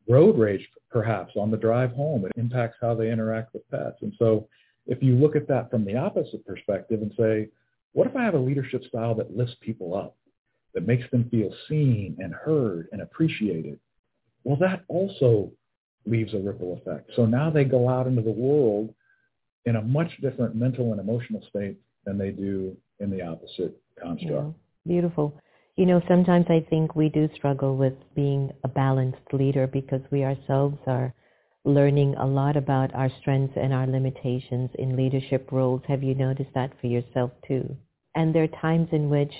road 0.07 0.37
rage, 0.37 0.67
perhaps, 0.91 1.33
on 1.35 1.49
the 1.49 1.57
drive 1.57 1.91
home. 1.93 2.25
It 2.25 2.33
impacts 2.35 2.77
how 2.79 2.93
they 2.93 3.11
interact 3.11 3.53
with 3.53 3.67
pets. 3.71 3.97
And 4.01 4.13
so 4.19 4.47
if 4.85 5.01
you 5.01 5.15
look 5.15 5.35
at 5.35 5.47
that 5.47 5.71
from 5.71 5.85
the 5.85 5.95
opposite 5.95 6.45
perspective 6.45 7.01
and 7.01 7.11
say, 7.17 7.47
what 7.93 8.07
if 8.07 8.15
I 8.15 8.23
have 8.23 8.35
a 8.35 8.39
leadership 8.39 8.83
style 8.83 9.15
that 9.15 9.35
lifts 9.35 9.55
people 9.61 9.95
up? 9.95 10.15
that 10.73 10.87
makes 10.87 11.09
them 11.11 11.27
feel 11.29 11.53
seen 11.67 12.17
and 12.19 12.33
heard 12.33 12.87
and 12.91 13.01
appreciated, 13.01 13.79
well, 14.43 14.57
that 14.57 14.83
also 14.87 15.51
leaves 16.05 16.33
a 16.33 16.39
ripple 16.39 16.77
effect. 16.81 17.11
So 17.15 17.25
now 17.25 17.49
they 17.49 17.63
go 17.63 17.87
out 17.87 18.07
into 18.07 18.21
the 18.21 18.31
world 18.31 18.93
in 19.65 19.75
a 19.75 19.81
much 19.81 20.09
different 20.21 20.55
mental 20.55 20.91
and 20.91 20.99
emotional 20.99 21.43
state 21.49 21.77
than 22.05 22.17
they 22.17 22.31
do 22.31 22.75
in 22.99 23.11
the 23.11 23.21
opposite 23.21 23.79
construct. 24.01 24.31
Yeah, 24.31 24.51
beautiful. 24.87 25.33
You 25.75 25.85
know, 25.85 26.01
sometimes 26.07 26.47
I 26.49 26.65
think 26.69 26.95
we 26.95 27.09
do 27.09 27.29
struggle 27.35 27.77
with 27.77 27.93
being 28.15 28.51
a 28.63 28.67
balanced 28.67 29.33
leader 29.33 29.67
because 29.67 30.01
we 30.11 30.23
ourselves 30.23 30.77
are 30.87 31.13
learning 31.63 32.15
a 32.15 32.25
lot 32.25 32.57
about 32.57 32.93
our 32.95 33.09
strengths 33.21 33.55
and 33.55 33.73
our 33.73 33.87
limitations 33.87 34.69
in 34.79 34.97
leadership 34.97 35.51
roles. 35.51 35.81
Have 35.87 36.03
you 36.03 36.15
noticed 36.15 36.49
that 36.55 36.71
for 36.81 36.87
yourself 36.87 37.31
too? 37.47 37.75
And 38.15 38.33
there 38.33 38.43
are 38.43 38.61
times 38.61 38.89
in 38.91 39.09
which 39.09 39.33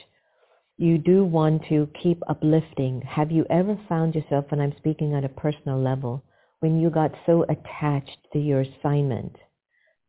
you 0.82 0.98
do 0.98 1.24
want 1.24 1.62
to 1.70 1.88
keep 2.02 2.24
uplifting. 2.28 3.04
Have 3.08 3.32
you 3.32 3.46
ever 3.52 3.78
found 3.88 4.16
yourself, 4.16 4.46
and 4.50 4.60
I'm 4.60 4.74
speaking 4.78 5.14
at 5.14 5.24
a 5.24 5.30
personal 5.30 5.80
level, 5.80 6.24
when 6.60 6.82
you 6.82 6.90
got 6.90 7.12
so 7.28 7.44
attached 7.44 8.18
to 8.34 8.40
your 8.40 8.62
assignment 8.62 9.36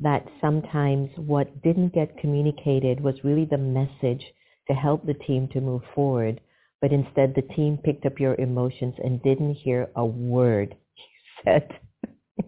that 0.00 0.24
sometimes 0.40 1.10
what 1.16 1.62
didn't 1.62 1.92
get 1.92 2.16
communicated 2.16 3.02
was 3.02 3.22
really 3.22 3.44
the 3.44 3.58
message 3.58 4.24
to 4.66 4.72
help 4.72 5.04
the 5.04 5.12
team 5.12 5.46
to 5.52 5.60
move 5.60 5.82
forward, 5.94 6.40
but 6.80 6.90
instead 6.90 7.34
the 7.34 7.54
team 7.54 7.78
picked 7.84 8.06
up 8.06 8.18
your 8.18 8.34
emotions 8.36 8.94
and 9.04 9.22
didn't 9.22 9.54
hear 9.54 9.90
a 9.96 10.06
word 10.06 10.74
you 10.96 11.44
said. 11.44 11.68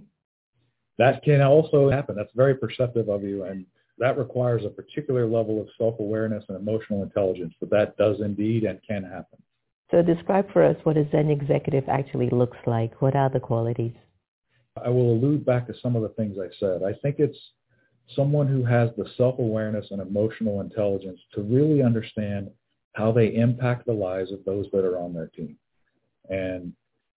that 0.99 1.23
can 1.23 1.43
also 1.43 1.91
happen. 1.91 2.17
That's 2.17 2.33
very 2.35 2.55
perceptive 2.55 3.11
of 3.11 3.23
you, 3.23 3.45
and 3.45 3.67
that 3.99 4.19
requires 4.19 4.65
a 4.65 4.69
particular 4.69 5.27
level 5.27 5.61
of 5.61 5.69
self-awareness 5.79 6.45
and 6.49 6.59
emotional 6.59 7.03
intelligence, 7.03 7.55
but 7.61 7.71
that 7.71 7.97
does 7.97 8.21
indeed 8.21 8.65
and 8.65 8.81
can 8.87 9.03
happen. 9.05 9.39
So 9.91 10.03
describe 10.03 10.51
for 10.53 10.65
us 10.65 10.77
what 10.83 10.97
a 10.97 11.09
Zen 11.11 11.31
executive 11.31 11.85
actually 11.89 12.31
looks 12.31 12.59
like. 12.67 13.01
What 13.01 13.15
are 13.15 13.31
the 13.31 13.41
qualities? 13.41 13.93
I 14.83 14.89
will 14.89 15.13
allude 15.13 15.47
back 15.47 15.67
to 15.69 15.75
some 15.81 15.95
of 15.95 16.03
the 16.03 16.09
things 16.11 16.37
I 16.39 16.49
said. 16.59 16.83
I 16.83 16.95
think 17.01 17.17
it's 17.19 17.39
someone 18.17 18.49
who 18.49 18.65
has 18.65 18.91
the 18.97 19.09
self-awareness 19.17 19.87
and 19.91 20.01
emotional 20.01 20.61
intelligence 20.61 21.21
to 21.35 21.43
really 21.43 21.83
understand 21.83 22.51
how 22.95 23.13
they 23.13 23.35
impact 23.35 23.87
the 23.87 23.93
lives 23.93 24.33
of 24.33 24.45
those 24.45 24.67
that 24.73 24.85
are 24.85 24.99
on 24.99 25.15
their 25.15 25.29
team 25.29 25.57
and 26.29 26.73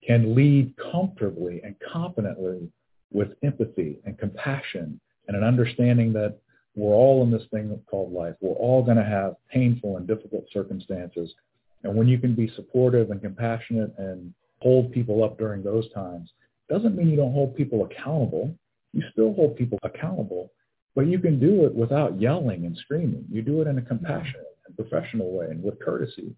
can 0.06 0.34
lead 0.34 0.74
comfortably 0.92 1.60
and 1.64 1.74
competently 1.92 2.70
with 3.12 3.28
empathy 3.42 3.98
and 4.04 4.18
compassion 4.18 5.00
and 5.26 5.36
an 5.36 5.44
understanding 5.44 6.12
that 6.12 6.38
we're 6.78 6.94
all 6.94 7.24
in 7.24 7.30
this 7.30 7.42
thing 7.50 7.76
called 7.90 8.12
life. 8.12 8.34
We're 8.40 8.54
all 8.54 8.82
going 8.82 8.96
to 8.98 9.04
have 9.04 9.34
painful 9.52 9.96
and 9.96 10.06
difficult 10.06 10.44
circumstances. 10.52 11.34
And 11.82 11.94
when 11.94 12.06
you 12.06 12.18
can 12.18 12.34
be 12.34 12.52
supportive 12.54 13.10
and 13.10 13.20
compassionate 13.20 13.92
and 13.98 14.32
hold 14.60 14.92
people 14.92 15.24
up 15.24 15.38
during 15.38 15.62
those 15.62 15.90
times, 15.92 16.30
doesn't 16.68 16.96
mean 16.96 17.08
you 17.08 17.16
don't 17.16 17.32
hold 17.32 17.56
people 17.56 17.84
accountable. 17.84 18.54
You 18.92 19.02
still 19.12 19.34
hold 19.34 19.56
people 19.56 19.78
accountable, 19.82 20.52
but 20.94 21.06
you 21.06 21.18
can 21.18 21.40
do 21.40 21.64
it 21.64 21.74
without 21.74 22.20
yelling 22.20 22.64
and 22.64 22.76
screaming. 22.76 23.24
You 23.30 23.42
do 23.42 23.60
it 23.60 23.66
in 23.66 23.78
a 23.78 23.82
compassionate 23.82 24.46
and 24.66 24.76
professional 24.76 25.32
way 25.32 25.46
and 25.46 25.62
with 25.62 25.80
courtesy. 25.80 26.34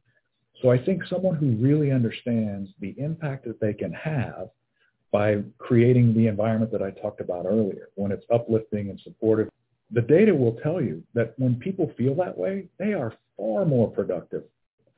So 0.62 0.70
I 0.70 0.82
think 0.82 1.04
someone 1.04 1.36
who 1.36 1.56
really 1.56 1.90
understands 1.90 2.70
the 2.80 2.94
impact 2.98 3.44
that 3.46 3.60
they 3.60 3.72
can 3.72 3.92
have 3.92 4.48
by 5.12 5.42
creating 5.58 6.14
the 6.14 6.28
environment 6.28 6.70
that 6.72 6.82
I 6.82 6.90
talked 6.90 7.20
about 7.20 7.46
earlier, 7.46 7.88
when 7.94 8.12
it's 8.12 8.24
uplifting 8.32 8.90
and 8.90 9.00
supportive, 9.00 9.48
the 9.92 10.00
data 10.00 10.34
will 10.34 10.56
tell 10.62 10.80
you 10.80 11.02
that 11.14 11.34
when 11.38 11.56
people 11.56 11.92
feel 11.96 12.14
that 12.16 12.36
way, 12.36 12.68
they 12.78 12.92
are 12.92 13.14
far 13.36 13.64
more 13.64 13.90
productive 13.90 14.44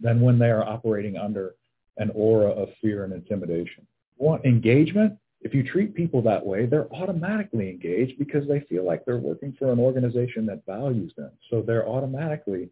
than 0.00 0.20
when 0.20 0.38
they 0.38 0.50
are 0.50 0.64
operating 0.64 1.16
under 1.16 1.54
an 1.96 2.10
aura 2.14 2.50
of 2.50 2.68
fear 2.80 3.04
and 3.04 3.12
intimidation. 3.12 3.86
Want 4.18 4.44
engagement? 4.44 5.18
If 5.40 5.54
you 5.54 5.62
treat 5.62 5.94
people 5.94 6.22
that 6.22 6.44
way, 6.44 6.66
they're 6.66 6.92
automatically 6.92 7.68
engaged 7.68 8.18
because 8.18 8.46
they 8.46 8.60
feel 8.60 8.84
like 8.84 9.04
they're 9.04 9.16
working 9.16 9.54
for 9.58 9.72
an 9.72 9.78
organization 9.78 10.46
that 10.46 10.64
values 10.66 11.12
them. 11.16 11.30
So 11.50 11.62
they're 11.62 11.88
automatically 11.88 12.68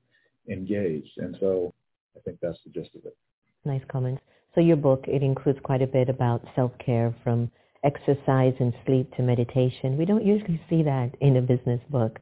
engaged. 0.48 1.18
And 1.18 1.36
so 1.40 1.74
I 2.16 2.20
think 2.20 2.38
that's 2.40 2.58
the 2.64 2.70
gist 2.70 2.94
of 2.94 3.04
it. 3.06 3.16
Nice 3.64 3.82
comments. 3.90 4.22
So 4.54 4.60
your 4.60 4.76
book, 4.76 5.04
it 5.06 5.22
includes 5.22 5.58
quite 5.62 5.82
a 5.82 5.86
bit 5.86 6.08
about 6.08 6.42
self-care 6.54 7.14
from 7.22 7.50
exercise 7.84 8.54
and 8.60 8.72
sleep 8.86 9.14
to 9.16 9.22
meditation. 9.22 9.96
We 9.96 10.04
don't 10.04 10.24
usually 10.24 10.60
see 10.68 10.82
that 10.82 11.10
in 11.20 11.36
a 11.36 11.42
business 11.42 11.80
book. 11.90 12.18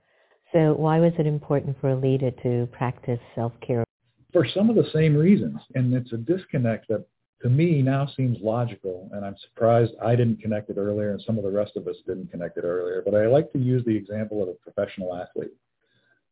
So 0.52 0.74
why 0.74 1.00
was 1.00 1.12
it 1.18 1.26
important 1.26 1.76
for 1.80 1.90
a 1.90 1.96
leader 1.96 2.30
to 2.42 2.68
practice 2.72 3.20
self-care? 3.34 3.84
For 4.32 4.46
some 4.54 4.70
of 4.70 4.76
the 4.76 4.88
same 4.92 5.16
reasons. 5.16 5.60
And 5.74 5.92
it's 5.94 6.12
a 6.12 6.16
disconnect 6.16 6.88
that 6.88 7.06
to 7.42 7.48
me 7.48 7.82
now 7.82 8.08
seems 8.16 8.38
logical, 8.40 9.08
and 9.12 9.24
I'm 9.24 9.36
surprised 9.48 9.92
I 10.04 10.16
didn't 10.16 10.40
connect 10.40 10.70
it 10.70 10.76
earlier 10.76 11.12
and 11.12 11.22
some 11.24 11.38
of 11.38 11.44
the 11.44 11.50
rest 11.50 11.76
of 11.76 11.86
us 11.86 11.96
didn't 12.06 12.30
connect 12.30 12.56
it 12.56 12.64
earlier. 12.64 13.02
But 13.04 13.14
I 13.14 13.26
like 13.26 13.52
to 13.52 13.58
use 13.58 13.84
the 13.84 13.96
example 13.96 14.42
of 14.42 14.48
a 14.48 14.54
professional 14.54 15.14
athlete. 15.14 15.52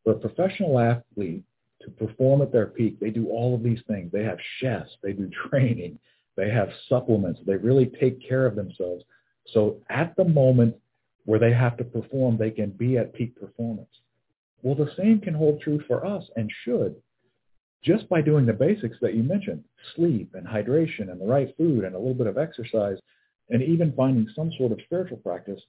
For 0.02 0.12
a 0.12 0.18
professional 0.18 0.78
athlete 0.80 1.44
to 1.82 1.90
perform 1.90 2.42
at 2.42 2.52
their 2.52 2.66
peak, 2.66 2.98
they 2.98 3.10
do 3.10 3.28
all 3.28 3.54
of 3.54 3.62
these 3.62 3.80
things. 3.86 4.10
They 4.12 4.24
have 4.24 4.38
chefs, 4.60 4.90
they 5.02 5.12
do 5.12 5.30
training, 5.48 5.98
they 6.36 6.50
have 6.50 6.70
supplements, 6.88 7.40
they 7.46 7.56
really 7.56 7.86
take 8.00 8.26
care 8.26 8.46
of 8.46 8.56
themselves. 8.56 9.04
So 9.52 9.80
at 9.88 10.14
the 10.16 10.24
moment 10.24 10.76
where 11.24 11.38
they 11.38 11.52
have 11.52 11.76
to 11.78 11.84
perform, 11.84 12.36
they 12.36 12.50
can 12.50 12.70
be 12.70 12.98
at 12.98 13.14
peak 13.14 13.38
performance. 13.38 13.88
Well, 14.62 14.74
the 14.74 14.92
same 14.96 15.20
can 15.20 15.34
hold 15.34 15.60
true 15.60 15.80
for 15.86 16.04
us 16.04 16.24
and 16.36 16.50
should 16.64 16.96
just 17.86 18.08
by 18.08 18.20
doing 18.20 18.46
the 18.46 18.52
basics 18.52 18.96
that 19.00 19.14
you 19.14 19.22
mentioned, 19.22 19.62
sleep 19.94 20.34
and 20.34 20.44
hydration 20.44 21.10
and 21.10 21.20
the 21.20 21.26
right 21.26 21.54
food 21.56 21.84
and 21.84 21.94
a 21.94 21.98
little 21.98 22.14
bit 22.14 22.26
of 22.26 22.36
exercise 22.36 22.98
and 23.48 23.62
even 23.62 23.92
finding 23.92 24.28
some 24.34 24.50
sort 24.58 24.72
of 24.72 24.80
spiritual 24.84 25.18
practice 25.18 25.60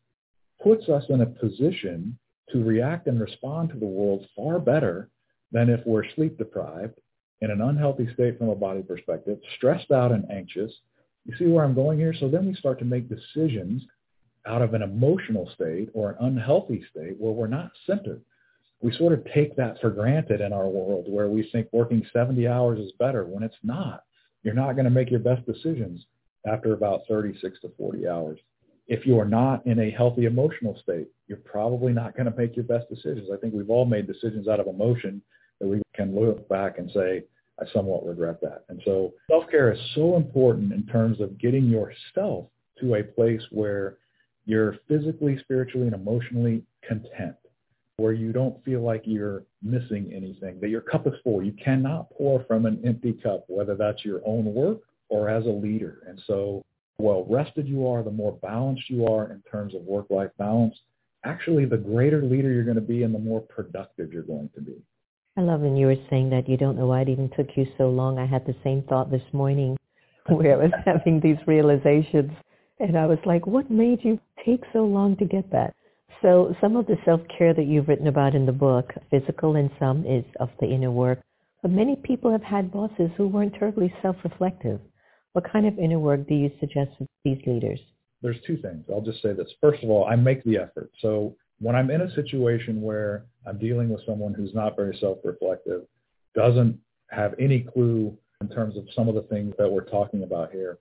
puts 0.61 0.89
us 0.89 1.03
in 1.09 1.21
a 1.21 1.25
position 1.25 2.17
to 2.51 2.63
react 2.63 3.05
and 3.05 3.21
respond 3.21 3.69
to 3.69 3.77
the 3.77 3.85
world 3.85 4.25
far 4.35 4.59
better 4.59 5.09
than 5.51 5.69
if 5.69 5.85
we're 5.85 6.09
sleep 6.15 6.37
deprived 6.39 6.95
in 7.41 7.51
an 7.51 7.61
unhealthy 7.61 8.11
state 8.15 8.37
from 8.39 8.49
a 8.49 8.55
body 8.55 8.81
perspective, 8.81 9.37
stressed 9.55 9.91
out 9.91 10.11
and 10.11 10.29
anxious. 10.31 10.71
You 11.27 11.35
see 11.37 11.45
where 11.45 11.63
I'm 11.63 11.75
going 11.75 11.99
here? 11.99 12.13
So 12.19 12.27
then 12.27 12.47
we 12.47 12.55
start 12.55 12.79
to 12.79 12.85
make 12.85 13.09
decisions 13.09 13.83
out 14.47 14.61
of 14.61 14.73
an 14.73 14.81
emotional 14.81 15.49
state 15.53 15.89
or 15.93 16.11
an 16.11 16.17
unhealthy 16.21 16.83
state 16.89 17.15
where 17.19 17.33
we're 17.33 17.47
not 17.47 17.71
centered 17.85 18.23
we 18.81 18.95
sort 18.95 19.13
of 19.13 19.25
take 19.33 19.55
that 19.55 19.79
for 19.81 19.89
granted 19.89 20.41
in 20.41 20.53
our 20.53 20.67
world 20.67 21.05
where 21.07 21.27
we 21.27 21.49
think 21.51 21.67
working 21.71 22.05
70 22.13 22.47
hours 22.47 22.79
is 22.79 22.91
better 22.99 23.25
when 23.25 23.43
it's 23.43 23.55
not. 23.63 24.03
You're 24.43 24.53
not 24.53 24.73
going 24.73 24.85
to 24.85 24.91
make 24.91 25.09
your 25.09 25.19
best 25.19 25.45
decisions 25.45 26.05
after 26.45 26.73
about 26.73 27.01
36 27.07 27.59
to 27.61 27.71
40 27.77 28.07
hours. 28.07 28.39
If 28.87 29.05
you 29.05 29.19
are 29.19 29.25
not 29.25 29.65
in 29.65 29.79
a 29.79 29.91
healthy 29.91 30.25
emotional 30.25 30.79
state, 30.81 31.07
you're 31.27 31.39
probably 31.39 31.91
not 31.91 32.15
going 32.15 32.31
to 32.31 32.37
make 32.37 32.55
your 32.55 32.65
best 32.65 32.87
decisions. 32.87 33.29
I 33.33 33.37
think 33.37 33.53
we've 33.53 33.69
all 33.69 33.85
made 33.85 34.07
decisions 34.07 34.47
out 34.47 34.59
of 34.59 34.67
emotion 34.67 35.21
that 35.59 35.67
we 35.67 35.81
can 35.95 36.15
look 36.15 36.47
back 36.47 36.77
and 36.77 36.89
say, 36.91 37.23
I 37.59 37.65
somewhat 37.73 38.05
regret 38.05 38.39
that. 38.41 38.65
And 38.69 38.81
so 38.85 39.13
self-care 39.29 39.71
is 39.73 39.79
so 39.95 40.15
important 40.15 40.73
in 40.73 40.85
terms 40.85 41.19
of 41.19 41.39
getting 41.39 41.65
yourself 41.65 42.47
to 42.79 42.95
a 42.95 43.03
place 43.03 43.41
where 43.51 43.97
you're 44.45 44.77
physically, 44.87 45.37
spiritually, 45.39 45.87
and 45.87 45.95
emotionally 45.95 46.63
content 46.87 47.35
where 47.97 48.13
you 48.13 48.31
don't 48.31 48.63
feel 48.63 48.81
like 48.81 49.01
you're 49.05 49.43
missing 49.63 50.11
anything, 50.15 50.59
that 50.61 50.69
your 50.69 50.81
cup 50.81 51.07
is 51.07 51.13
full. 51.23 51.43
You 51.43 51.53
cannot 51.63 52.11
pour 52.11 52.43
from 52.43 52.67
an 52.67 52.79
empty 52.85 53.13
cup, 53.13 53.45
whether 53.47 53.75
that's 53.75 54.05
your 54.05 54.21
own 54.23 54.53
work 54.53 54.81
or 55.09 55.29
as 55.29 55.45
a 55.45 55.49
leader. 55.49 56.03
And 56.07 56.21
so 56.27 56.63
well 56.99 57.25
rested 57.27 57.67
you 57.67 57.87
are, 57.87 58.03
the 58.03 58.11
more 58.11 58.33
balanced 58.33 58.89
you 58.89 59.07
are 59.07 59.31
in 59.31 59.41
terms 59.51 59.73
of 59.73 59.81
work-life 59.81 60.29
balance, 60.37 60.75
actually 61.25 61.65
the 61.65 61.77
greater 61.77 62.21
leader 62.21 62.51
you're 62.51 62.63
going 62.63 62.75
to 62.75 62.81
be 62.81 63.01
and 63.01 63.13
the 63.13 63.19
more 63.19 63.41
productive 63.41 64.13
you're 64.13 64.21
going 64.21 64.49
to 64.53 64.61
be. 64.61 64.75
I 65.37 65.41
love 65.41 65.61
when 65.61 65.77
you 65.77 65.85
were 65.85 65.95
saying 66.09 66.31
that 66.31 66.49
you 66.49 66.57
don't 66.57 66.77
know 66.77 66.87
why 66.87 67.01
it 67.01 67.09
even 67.09 67.29
took 67.37 67.55
you 67.55 67.67
so 67.77 67.89
long. 67.89 68.17
I 68.17 68.25
had 68.25 68.43
the 68.47 68.55
same 68.63 68.81
thought 68.89 69.11
this 69.11 69.21
morning 69.33 69.77
where 70.27 70.59
I 70.59 70.63
was 70.63 70.71
having 70.85 71.19
these 71.19 71.37
realizations 71.45 72.31
and 72.79 72.97
I 72.97 73.05
was 73.05 73.19
like, 73.23 73.45
what 73.45 73.69
made 73.69 74.03
you 74.03 74.19
take 74.43 74.63
so 74.73 74.79
long 74.79 75.15
to 75.17 75.25
get 75.25 75.51
that? 75.51 75.75
So 76.23 76.55
some 76.59 76.75
of 76.75 76.87
the 76.87 76.97
self-care 77.05 77.53
that 77.53 77.67
you've 77.67 77.87
written 77.87 78.07
about 78.07 78.33
in 78.33 78.47
the 78.47 78.51
book, 78.51 78.91
physical 79.11 79.55
and 79.55 79.69
some 79.79 80.05
is 80.07 80.25
of 80.39 80.49
the 80.59 80.67
inner 80.67 80.89
work, 80.89 81.19
but 81.61 81.69
many 81.69 81.95
people 81.95 82.31
have 82.31 82.41
had 82.41 82.71
bosses 82.71 83.11
who 83.15 83.27
weren't 83.27 83.53
terribly 83.53 83.93
self-reflective. 84.01 84.79
What 85.33 85.51
kind 85.51 85.67
of 85.67 85.77
inner 85.77 85.99
work 85.99 86.27
do 86.27 86.33
you 86.33 86.51
suggest 86.59 86.91
for 86.97 87.05
these 87.23 87.37
leaders? 87.45 87.79
There's 88.23 88.41
two 88.47 88.57
things. 88.57 88.85
I'll 88.91 89.01
just 89.01 89.21
say 89.21 89.33
this. 89.33 89.51
First 89.61 89.83
of 89.83 89.91
all, 89.91 90.05
I 90.05 90.15
make 90.15 90.43
the 90.43 90.57
effort. 90.57 90.89
So 90.99 91.35
when 91.59 91.75
I'm 91.75 91.89
in 91.89 92.01
a 92.01 92.13
situation 92.13 92.81
where 92.81 93.25
I'm 93.45 93.57
dealing 93.57 93.89
with 93.89 94.05
someone 94.05 94.33
who's 94.33 94.53
not 94.53 94.75
very 94.75 94.97
self-reflective, 94.99 95.83
doesn't 96.35 96.79
have 97.09 97.33
any 97.39 97.61
clue 97.61 98.15
in 98.41 98.49
terms 98.49 98.77
of 98.77 98.85
some 98.95 99.07
of 99.07 99.15
the 99.15 99.23
things 99.23 99.55
that 99.57 99.69
we're 99.69 99.85
talking 99.85 100.23
about 100.23 100.51
here, 100.51 100.77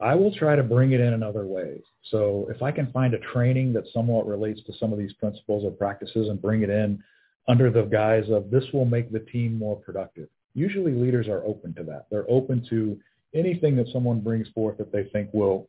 I 0.00 0.14
will 0.14 0.34
try 0.34 0.56
to 0.56 0.62
bring 0.62 0.92
it 0.92 1.00
in 1.00 1.12
in 1.12 1.22
other 1.22 1.44
ways. 1.44 1.82
So 2.10 2.48
if 2.50 2.62
I 2.62 2.72
can 2.72 2.90
find 2.90 3.14
a 3.14 3.18
training 3.18 3.72
that 3.74 3.84
somewhat 3.92 4.26
relates 4.26 4.62
to 4.64 4.72
some 4.78 4.92
of 4.92 4.98
these 4.98 5.12
principles 5.14 5.64
or 5.64 5.70
practices 5.70 6.28
and 6.28 6.40
bring 6.40 6.62
it 6.62 6.70
in 6.70 7.02
under 7.48 7.70
the 7.70 7.82
guise 7.82 8.30
of 8.30 8.50
this 8.50 8.64
will 8.72 8.84
make 8.84 9.12
the 9.12 9.20
team 9.20 9.58
more 9.58 9.76
productive. 9.76 10.28
usually 10.54 10.92
leaders 10.92 11.28
are 11.28 11.44
open 11.44 11.72
to 11.74 11.84
that. 11.84 12.06
They're 12.10 12.28
open 12.28 12.66
to 12.70 12.98
anything 13.34 13.76
that 13.76 13.86
someone 13.92 14.20
brings 14.20 14.48
forth 14.48 14.78
that 14.78 14.90
they 14.90 15.04
think 15.04 15.30
will 15.32 15.68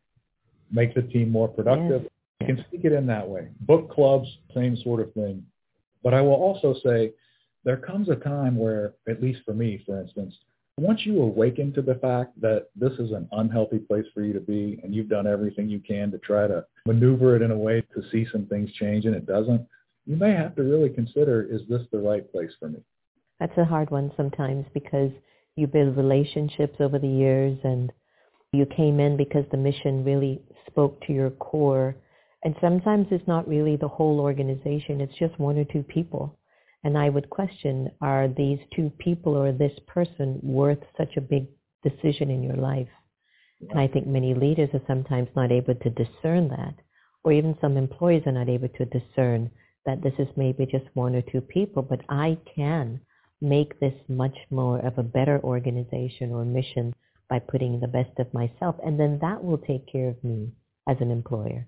make 0.72 0.96
the 0.96 1.04
team 1.04 1.30
more 1.30 1.48
productive. 1.48 2.08
You 2.42 2.56
can 2.56 2.66
speak 2.68 2.86
it 2.86 2.94
in 2.94 3.06
that 3.08 3.28
way. 3.28 3.50
Book 3.62 3.92
clubs, 3.92 4.28
same 4.54 4.78
sort 4.78 5.00
of 5.00 5.14
thing. 5.14 5.46
But 6.04 6.14
I 6.14 6.22
will 6.22 6.34
also 6.34 6.76
say 6.84 7.12
there 7.64 7.78
comes 7.78 8.10
a 8.10 8.16
time 8.16 8.56
where, 8.56 8.94
at 9.08 9.22
least 9.22 9.42
for 9.46 9.54
me, 9.54 9.84
for 9.86 10.02
instance, 10.02 10.36
once 10.78 11.02
you 11.06 11.22
awaken 11.22 11.72
to 11.74 11.82
the 11.82 11.96
fact 11.96 12.40
that 12.42 12.70
this 12.76 12.94
is 12.94 13.12
an 13.12 13.28
unhealthy 13.34 13.78
place 13.78 14.06
for 14.14 14.24
you 14.24 14.34
to 14.34 14.40
be 14.40 14.80
and 14.84 14.96
you've 14.96 15.10
done 15.10 15.28
everything 15.28 15.70
you 15.70 15.80
can 15.80 16.10
to 16.12 16.18
try 16.20 16.48
to 16.48 16.66
maneuver 16.86 17.36
it 17.36 17.42
in 17.42 17.52
a 17.52 17.58
way 17.58 17.82
to 17.94 18.02
see 18.12 18.26
some 18.32 18.46
things 18.48 18.72
change 18.74 19.06
and 19.06 19.16
it 19.16 19.26
doesn't, 19.26 19.66
you 20.06 20.16
may 20.16 20.32
have 20.32 20.56
to 20.56 20.64
really 20.64 20.90
consider, 20.90 21.44
is 21.44 21.62
this 21.70 21.82
the 21.92 22.00
right 22.00 22.32
place 22.32 22.50
for 22.60 22.70
me? 22.70 22.80
That's 23.40 23.58
a 23.58 23.66
hard 23.66 23.92
one 23.92 24.12
sometimes 24.18 24.66
because 24.74 25.12
you 25.56 25.68
build 25.68 25.98
relationships 25.98 26.78
over 26.80 26.98
the 26.98 27.08
years 27.08 27.58
and 27.64 27.92
you 28.52 28.66
came 28.66 29.00
in 29.00 29.18
because 29.18 29.46
the 29.52 29.58
mission 29.58 30.04
really 30.04 30.42
spoke 30.68 31.00
to 31.06 31.14
your 31.14 31.30
core. 31.32 31.96
And 32.44 32.56
sometimes 32.60 33.08
it's 33.12 33.28
not 33.28 33.48
really 33.48 33.76
the 33.76 33.88
whole 33.88 34.20
organization. 34.20 35.00
It's 35.00 35.18
just 35.18 35.40
one 35.40 35.58
or 35.58 35.66
two 35.66 35.84
people. 35.84 36.38
And 36.84 36.98
I 36.98 37.10
would 37.10 37.30
question, 37.30 37.92
are 38.02 38.28
these 38.28 38.60
two 38.76 38.92
people 38.98 39.38
or 39.38 39.52
this 39.52 39.78
person 39.88 40.40
worth 40.42 40.80
such 40.98 41.16
a 41.18 41.22
big 41.22 41.48
decision 41.84 42.32
in 42.32 42.42
your 42.42 42.56
life? 42.56 42.90
And 43.70 43.80
I 43.80 43.88
think 43.88 44.08
many 44.08 44.34
leaders 44.34 44.70
are 44.74 44.82
sometimes 44.88 45.30
not 45.36 45.52
able 45.52 45.76
to 45.76 45.90
discern 45.92 46.48
that, 46.50 46.74
or 47.24 47.32
even 47.32 47.56
some 47.62 47.78
employees 47.78 48.24
are 48.26 48.32
not 48.32 48.50
able 48.50 48.70
to 48.70 48.86
discern 48.86 49.52
that 49.86 50.02
this 50.02 50.14
is 50.18 50.28
maybe 50.36 50.66
just 50.66 50.86
one 50.96 51.16
or 51.16 51.22
two 51.22 51.42
people, 51.42 51.84
but 51.84 52.02
I 52.10 52.40
can 52.56 53.02
make 53.40 53.80
this 53.80 53.94
much 54.08 54.36
more 54.50 54.80
of 54.80 54.98
a 54.98 55.04
better 55.04 55.40
organization 55.44 56.32
or 56.32 56.46
mission 56.46 56.96
by 57.30 57.40
putting 57.40 57.80
the 57.80 57.88
best 57.88 58.18
of 58.18 58.34
myself. 58.34 58.76
And 58.84 59.00
then 59.00 59.20
that 59.22 59.44
will 59.44 59.60
take 59.60 59.92
care 59.92 60.10
of 60.10 60.24
me 60.24 60.52
as 60.88 60.98
an 61.00 61.12
employer. 61.12 61.68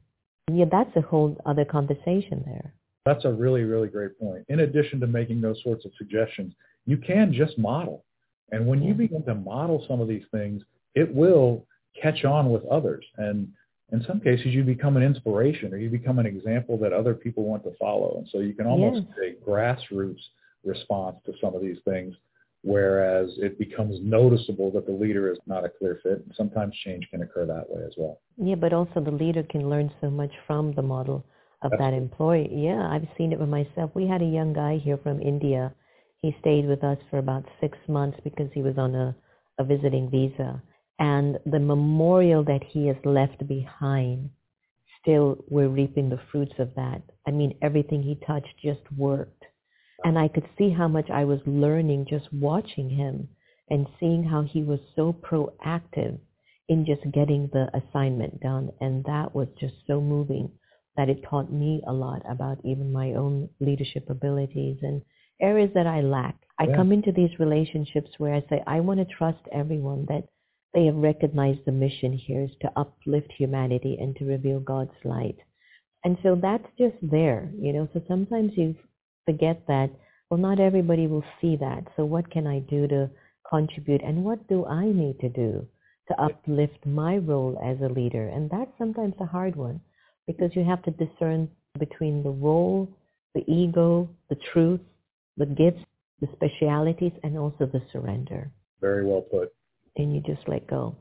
Yeah, 0.51 0.65
that's 0.69 0.95
a 0.95 1.01
whole 1.01 1.37
other 1.45 1.65
conversation 1.65 2.43
there. 2.45 2.73
That's 3.05 3.25
a 3.25 3.31
really, 3.31 3.63
really 3.63 3.87
great 3.87 4.19
point. 4.19 4.45
In 4.49 4.61
addition 4.61 4.99
to 5.01 5.07
making 5.07 5.41
those 5.41 5.61
sorts 5.63 5.85
of 5.85 5.91
suggestions, 5.97 6.53
you 6.85 6.97
can 6.97 7.33
just 7.33 7.57
model. 7.57 8.03
And 8.51 8.67
when 8.67 8.83
you 8.83 8.93
begin 8.93 9.23
to 9.23 9.35
model 9.35 9.83
some 9.87 9.99
of 9.99 10.07
these 10.07 10.23
things, 10.31 10.61
it 10.95 11.13
will 11.13 11.65
catch 12.01 12.23
on 12.23 12.51
with 12.51 12.65
others. 12.65 13.05
And 13.17 13.51
in 13.91 14.03
some 14.07 14.19
cases, 14.19 14.47
you 14.47 14.63
become 14.63 14.97
an 14.97 15.03
inspiration 15.03 15.73
or 15.73 15.77
you 15.77 15.89
become 15.89 16.19
an 16.19 16.25
example 16.25 16.77
that 16.79 16.93
other 16.93 17.13
people 17.13 17.43
want 17.43 17.63
to 17.63 17.73
follow. 17.79 18.17
And 18.17 18.27
so 18.31 18.39
you 18.39 18.53
can 18.53 18.67
almost 18.67 19.05
yes. 19.07 19.17
say 19.17 19.35
grassroots 19.45 20.21
response 20.63 21.17
to 21.25 21.33
some 21.41 21.55
of 21.55 21.61
these 21.61 21.77
things, 21.85 22.15
whereas 22.63 23.29
it 23.37 23.59
becomes 23.59 23.99
noticeable 24.01 24.71
that 24.71 24.85
the 24.85 24.91
leader 24.91 25.31
is 25.31 25.37
not 25.45 25.65
a 25.65 25.69
clear 25.69 25.99
fit. 26.01 26.25
Sometimes 26.35 26.73
change 26.83 27.07
can 27.11 27.21
occur 27.21 27.45
that 27.45 27.69
way 27.69 27.83
as 27.85 27.93
well. 27.97 28.19
Yeah, 28.37 28.55
but 28.55 28.73
also 28.73 29.01
the 29.01 29.11
leader 29.11 29.43
can 29.43 29.69
learn 29.69 29.91
so 30.01 30.09
much 30.09 30.31
from 30.47 30.73
the 30.73 30.81
model 30.81 31.25
of 31.61 31.71
that 31.77 31.93
employee. 31.93 32.49
Yeah, 32.51 32.89
I've 32.89 33.07
seen 33.17 33.31
it 33.31 33.39
with 33.39 33.49
myself. 33.49 33.91
We 33.93 34.07
had 34.07 34.21
a 34.21 34.25
young 34.25 34.53
guy 34.53 34.77
here 34.77 34.97
from 34.97 35.21
India. 35.21 35.73
He 36.21 36.35
stayed 36.39 36.67
with 36.67 36.83
us 36.83 36.97
for 37.09 37.19
about 37.19 37.45
six 37.61 37.77
months 37.87 38.17
because 38.23 38.49
he 38.53 38.61
was 38.61 38.77
on 38.77 38.95
a, 38.95 39.15
a 39.59 39.63
visiting 39.63 40.09
visa. 40.09 40.61
And 40.99 41.39
the 41.45 41.59
memorial 41.59 42.43
that 42.45 42.63
he 42.63 42.87
has 42.87 42.97
left 43.03 43.45
behind, 43.47 44.29
still 45.01 45.37
we're 45.49 45.69
reaping 45.69 46.09
the 46.09 46.19
fruits 46.31 46.53
of 46.59 46.73
that. 46.75 47.01
I 47.27 47.31
mean, 47.31 47.55
everything 47.61 48.03
he 48.03 48.15
touched 48.25 48.55
just 48.63 48.81
worked. 48.97 49.43
And 50.03 50.17
I 50.19 50.27
could 50.27 50.47
see 50.57 50.69
how 50.69 50.87
much 50.87 51.09
I 51.09 51.23
was 51.23 51.39
learning 51.45 52.07
just 52.09 52.31
watching 52.33 52.89
him 52.89 53.29
and 53.69 53.87
seeing 53.99 54.23
how 54.23 54.43
he 54.43 54.63
was 54.63 54.79
so 54.95 55.13
proactive 55.13 56.19
in 56.69 56.85
just 56.85 57.01
getting 57.13 57.49
the 57.51 57.67
assignment 57.73 58.39
done. 58.41 58.71
And 58.81 59.03
that 59.05 59.33
was 59.33 59.47
just 59.59 59.75
so 59.87 60.01
moving 60.01 60.51
that 60.95 61.09
it 61.09 61.23
taught 61.29 61.51
me 61.51 61.81
a 61.87 61.93
lot 61.93 62.21
about 62.29 62.59
even 62.63 62.91
my 62.91 63.13
own 63.13 63.49
leadership 63.59 64.09
abilities 64.09 64.77
and 64.81 65.01
areas 65.41 65.71
that 65.73 65.87
I 65.87 66.01
lack. 66.01 66.35
I 66.59 66.65
yeah. 66.65 66.75
come 66.75 66.91
into 66.91 67.11
these 67.11 67.39
relationships 67.39 68.11
where 68.17 68.35
I 68.35 68.41
say, 68.49 68.61
I 68.67 68.79
want 68.79 68.99
to 68.99 69.15
trust 69.15 69.41
everyone 69.51 70.05
that 70.09 70.25
they 70.73 70.85
have 70.85 70.95
recognized 70.95 71.65
the 71.65 71.71
mission 71.71 72.13
here 72.13 72.43
is 72.43 72.51
to 72.61 72.71
uplift 72.75 73.31
humanity 73.37 73.97
and 73.99 74.15
to 74.17 74.25
reveal 74.25 74.59
God's 74.59 74.91
light. 75.03 75.37
And 76.03 76.17
so 76.23 76.37
that's 76.39 76.67
just 76.77 76.95
there, 77.01 77.51
you 77.57 77.73
know. 77.73 77.87
So 77.93 78.01
sometimes 78.07 78.51
you 78.55 78.75
forget 79.25 79.63
that, 79.67 79.89
well, 80.29 80.39
not 80.39 80.59
everybody 80.59 81.07
will 81.07 81.23
see 81.41 81.55
that. 81.57 81.83
So 81.95 82.05
what 82.05 82.29
can 82.31 82.47
I 82.47 82.59
do 82.59 82.87
to 82.87 83.09
contribute? 83.49 84.01
And 84.01 84.23
what 84.23 84.47
do 84.47 84.65
I 84.65 84.85
need 84.85 85.19
to 85.19 85.29
do 85.29 85.65
to 86.07 86.21
uplift 86.21 86.85
my 86.85 87.17
role 87.17 87.59
as 87.63 87.77
a 87.81 87.93
leader? 87.93 88.27
And 88.29 88.49
that's 88.49 88.71
sometimes 88.77 89.13
a 89.19 89.25
hard 89.25 89.55
one 89.55 89.79
because 90.27 90.51
you 90.55 90.63
have 90.63 90.81
to 90.83 90.91
discern 90.91 91.49
between 91.79 92.23
the 92.23 92.29
role, 92.29 92.89
the 93.35 93.43
ego, 93.51 94.09
the 94.29 94.37
truth, 94.53 94.81
the 95.37 95.45
gifts, 95.45 95.83
the 96.21 96.27
specialities, 96.33 97.11
and 97.23 97.37
also 97.37 97.65
the 97.65 97.81
surrender. 97.91 98.49
Very 98.79 99.05
well 99.05 99.21
put. 99.21 99.53
And 99.97 100.15
you 100.15 100.21
just 100.21 100.47
let 100.47 100.67
go. 100.67 100.95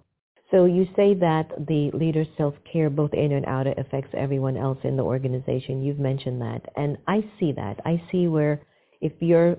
So 0.52 0.66
you 0.66 0.86
say 0.94 1.14
that 1.14 1.48
the 1.66 1.90
leader's 1.94 2.26
self-care, 2.36 2.90
both 2.90 3.14
in 3.14 3.32
and 3.32 3.46
out, 3.46 3.66
affects 3.66 4.10
everyone 4.12 4.58
else 4.58 4.78
in 4.84 4.96
the 4.98 5.02
organization. 5.02 5.82
You've 5.82 5.98
mentioned 5.98 6.42
that. 6.42 6.60
And 6.76 6.98
I 7.08 7.24
see 7.40 7.52
that. 7.52 7.80
I 7.86 8.02
see 8.12 8.28
where 8.28 8.60
if 9.00 9.12
you're 9.20 9.56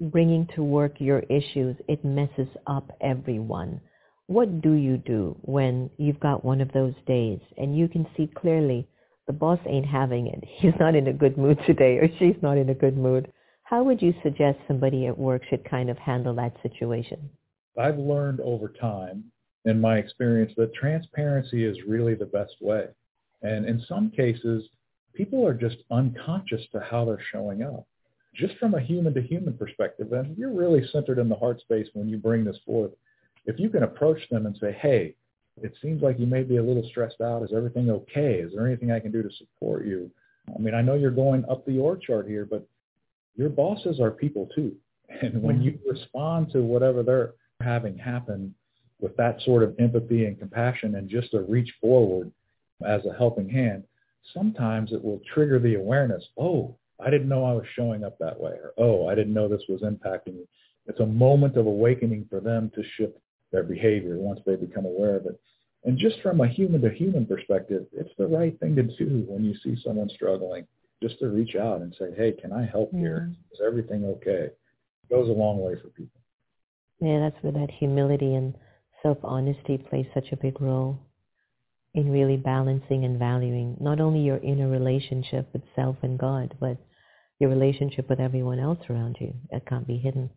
bringing 0.00 0.46
to 0.54 0.62
work 0.62 0.94
your 1.00 1.20
issues, 1.28 1.76
it 1.88 2.04
messes 2.04 2.46
up 2.68 2.88
everyone. 3.00 3.80
What 4.28 4.60
do 4.60 4.74
you 4.74 4.96
do 4.96 5.36
when 5.42 5.90
you've 5.96 6.20
got 6.20 6.44
one 6.44 6.60
of 6.60 6.72
those 6.72 6.94
days 7.06 7.40
and 7.56 7.76
you 7.76 7.88
can 7.88 8.06
see 8.16 8.30
clearly 8.36 8.86
the 9.26 9.32
boss 9.32 9.58
ain't 9.66 9.86
having 9.86 10.28
it. 10.28 10.44
He's 10.58 10.72
not 10.78 10.94
in 10.94 11.08
a 11.08 11.12
good 11.12 11.36
mood 11.36 11.58
today 11.66 11.98
or 11.98 12.08
she's 12.18 12.40
not 12.42 12.58
in 12.58 12.70
a 12.70 12.74
good 12.74 12.96
mood. 12.96 13.32
How 13.64 13.82
would 13.82 14.00
you 14.00 14.14
suggest 14.22 14.58
somebody 14.68 15.06
at 15.06 15.18
work 15.18 15.42
should 15.50 15.68
kind 15.68 15.90
of 15.90 15.98
handle 15.98 16.34
that 16.36 16.54
situation? 16.62 17.28
I've 17.78 17.98
learned 17.98 18.40
over 18.40 18.68
time 18.80 19.24
in 19.64 19.80
my 19.80 19.98
experience 19.98 20.52
that 20.56 20.74
transparency 20.74 21.64
is 21.64 21.76
really 21.86 22.14
the 22.14 22.26
best 22.26 22.54
way. 22.60 22.86
And 23.42 23.66
in 23.66 23.84
some 23.88 24.10
cases, 24.10 24.64
people 25.14 25.46
are 25.46 25.54
just 25.54 25.78
unconscious 25.90 26.62
to 26.72 26.80
how 26.80 27.04
they're 27.04 27.24
showing 27.32 27.62
up. 27.62 27.86
Just 28.34 28.56
from 28.58 28.74
a 28.74 28.80
human 28.80 29.14
to 29.14 29.22
human 29.22 29.54
perspective, 29.54 30.12
and 30.12 30.36
you're 30.36 30.52
really 30.52 30.86
centered 30.92 31.18
in 31.18 31.28
the 31.28 31.34
heart 31.34 31.60
space 31.60 31.88
when 31.94 32.08
you 32.08 32.18
bring 32.18 32.44
this 32.44 32.58
forth. 32.64 32.92
If 33.46 33.58
you 33.58 33.68
can 33.68 33.82
approach 33.82 34.20
them 34.30 34.46
and 34.46 34.56
say, 34.60 34.72
hey, 34.80 35.14
it 35.62 35.74
seems 35.82 36.02
like 36.02 36.18
you 36.18 36.26
may 36.26 36.42
be 36.42 36.58
a 36.58 36.62
little 36.62 36.86
stressed 36.88 37.20
out. 37.20 37.42
Is 37.42 37.50
everything 37.54 37.90
okay? 37.90 38.34
Is 38.34 38.52
there 38.54 38.66
anything 38.66 38.92
I 38.92 39.00
can 39.00 39.10
do 39.10 39.22
to 39.22 39.30
support 39.36 39.86
you? 39.86 40.10
I 40.54 40.58
mean, 40.58 40.74
I 40.74 40.82
know 40.82 40.94
you're 40.94 41.10
going 41.10 41.44
up 41.46 41.66
the 41.66 41.78
org 41.78 42.00
chart 42.02 42.28
here, 42.28 42.46
but 42.48 42.66
your 43.36 43.48
bosses 43.48 44.00
are 44.00 44.10
people 44.10 44.48
too. 44.54 44.74
And 45.22 45.42
when 45.42 45.62
you 45.62 45.78
respond 45.90 46.52
to 46.52 46.60
whatever 46.60 47.02
they're 47.02 47.32
having 47.62 47.96
happen 47.96 48.54
with 49.00 49.16
that 49.16 49.40
sort 49.42 49.62
of 49.62 49.74
empathy 49.78 50.24
and 50.24 50.38
compassion 50.38 50.96
and 50.96 51.08
just 51.08 51.34
a 51.34 51.40
reach 51.42 51.72
forward 51.80 52.30
as 52.86 53.04
a 53.06 53.16
helping 53.16 53.48
hand, 53.48 53.84
sometimes 54.34 54.92
it 54.92 55.02
will 55.02 55.20
trigger 55.32 55.58
the 55.58 55.74
awareness, 55.74 56.24
oh, 56.36 56.76
I 57.00 57.10
didn't 57.10 57.28
know 57.28 57.44
I 57.44 57.52
was 57.52 57.64
showing 57.74 58.04
up 58.04 58.18
that 58.18 58.38
way, 58.38 58.52
or 58.52 58.72
oh, 58.76 59.08
I 59.08 59.14
didn't 59.14 59.34
know 59.34 59.48
this 59.48 59.62
was 59.68 59.82
impacting 59.82 60.34
me. 60.34 60.48
It's 60.86 61.00
a 61.00 61.06
moment 61.06 61.56
of 61.56 61.66
awakening 61.66 62.26
for 62.28 62.40
them 62.40 62.70
to 62.74 62.82
shift 62.96 63.16
their 63.52 63.62
behavior 63.62 64.16
once 64.16 64.40
they 64.44 64.56
become 64.56 64.84
aware 64.84 65.16
of 65.16 65.26
it. 65.26 65.40
And 65.84 65.96
just 65.96 66.20
from 66.22 66.40
a 66.40 66.48
human 66.48 66.80
to 66.80 66.90
human 66.90 67.24
perspective, 67.24 67.86
it's 67.92 68.12
the 68.18 68.26
right 68.26 68.58
thing 68.58 68.74
to 68.76 68.82
do 68.82 69.24
when 69.28 69.44
you 69.44 69.54
see 69.62 69.80
someone 69.82 70.08
struggling, 70.08 70.66
just 71.02 71.18
to 71.20 71.28
reach 71.28 71.54
out 71.54 71.82
and 71.82 71.94
say, 71.98 72.06
hey, 72.16 72.32
can 72.32 72.52
I 72.52 72.66
help 72.66 72.90
yeah. 72.92 73.00
here? 73.00 73.32
Is 73.52 73.60
everything 73.64 74.04
okay? 74.04 74.50
It 74.50 75.08
goes 75.08 75.28
a 75.28 75.32
long 75.32 75.60
way 75.60 75.74
for 75.80 75.88
people. 75.88 76.20
Yeah, 77.00 77.20
that's 77.20 77.42
where 77.42 77.52
that 77.52 77.70
humility 77.70 78.34
and 78.34 78.56
self-honesty 79.02 79.78
plays 79.78 80.06
such 80.14 80.32
a 80.32 80.36
big 80.36 80.60
role 80.60 80.98
in 81.94 82.10
really 82.10 82.36
balancing 82.36 83.04
and 83.04 83.18
valuing 83.18 83.76
not 83.80 84.00
only 84.00 84.20
your 84.20 84.38
inner 84.38 84.68
relationship 84.68 85.48
with 85.52 85.62
self 85.74 85.96
and 86.02 86.18
God, 86.18 86.54
but 86.60 86.76
your 87.38 87.50
relationship 87.50 88.08
with 88.08 88.20
everyone 88.20 88.58
else 88.58 88.78
around 88.90 89.16
you. 89.20 89.32
That 89.50 89.66
can't 89.66 89.86
be 89.86 89.98
hidden. 89.98 90.30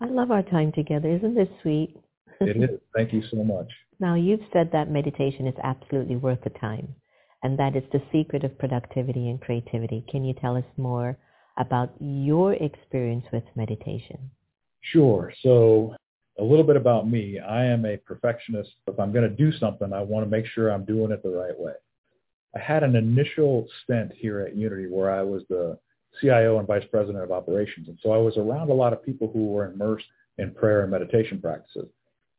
I 0.00 0.06
love 0.06 0.30
our 0.30 0.42
time 0.42 0.72
together. 0.72 1.08
Isn't 1.08 1.34
this 1.34 1.48
sweet? 1.62 1.96
it 2.40 2.56
is. 2.56 2.80
Thank 2.94 3.12
you 3.12 3.22
so 3.30 3.42
much. 3.42 3.70
Now, 3.98 4.14
you've 4.14 4.44
said 4.52 4.68
that 4.72 4.90
meditation 4.90 5.46
is 5.46 5.54
absolutely 5.64 6.16
worth 6.16 6.44
the 6.44 6.50
time 6.50 6.94
and 7.42 7.58
that 7.58 7.74
it's 7.76 7.90
the 7.92 8.02
secret 8.12 8.44
of 8.44 8.58
productivity 8.58 9.30
and 9.30 9.40
creativity. 9.40 10.04
Can 10.10 10.22
you 10.22 10.34
tell 10.34 10.54
us 10.54 10.66
more 10.76 11.16
about 11.56 11.94
your 11.98 12.52
experience 12.52 13.24
with 13.32 13.44
meditation? 13.54 14.30
Sure. 14.82 15.32
So 15.42 15.94
a 16.38 16.44
little 16.44 16.64
bit 16.64 16.76
about 16.76 17.08
me. 17.08 17.38
I 17.40 17.64
am 17.64 17.84
a 17.86 17.96
perfectionist. 17.96 18.70
If 18.86 18.98
I'm 19.00 19.12
going 19.12 19.28
to 19.28 19.34
do 19.34 19.56
something, 19.58 19.92
I 19.92 20.02
want 20.02 20.26
to 20.26 20.30
make 20.30 20.46
sure 20.46 20.70
I'm 20.70 20.84
doing 20.84 21.10
it 21.10 21.22
the 21.22 21.30
right 21.30 21.58
way. 21.58 21.72
I 22.54 22.58
had 22.58 22.82
an 22.82 22.96
initial 22.96 23.66
stint 23.82 24.12
here 24.14 24.40
at 24.40 24.56
Unity 24.56 24.86
where 24.86 25.10
I 25.10 25.22
was 25.22 25.42
the 25.48 25.78
CIO 26.20 26.58
and 26.58 26.66
Vice 26.66 26.84
President 26.90 27.22
of 27.22 27.30
Operations. 27.30 27.88
And 27.88 27.98
so 28.02 28.12
I 28.12 28.18
was 28.18 28.36
around 28.36 28.70
a 28.70 28.74
lot 28.74 28.92
of 28.92 29.04
people 29.04 29.30
who 29.32 29.46
were 29.46 29.70
immersed 29.70 30.06
in 30.38 30.52
prayer 30.52 30.82
and 30.82 30.90
meditation 30.90 31.40
practices. 31.40 31.88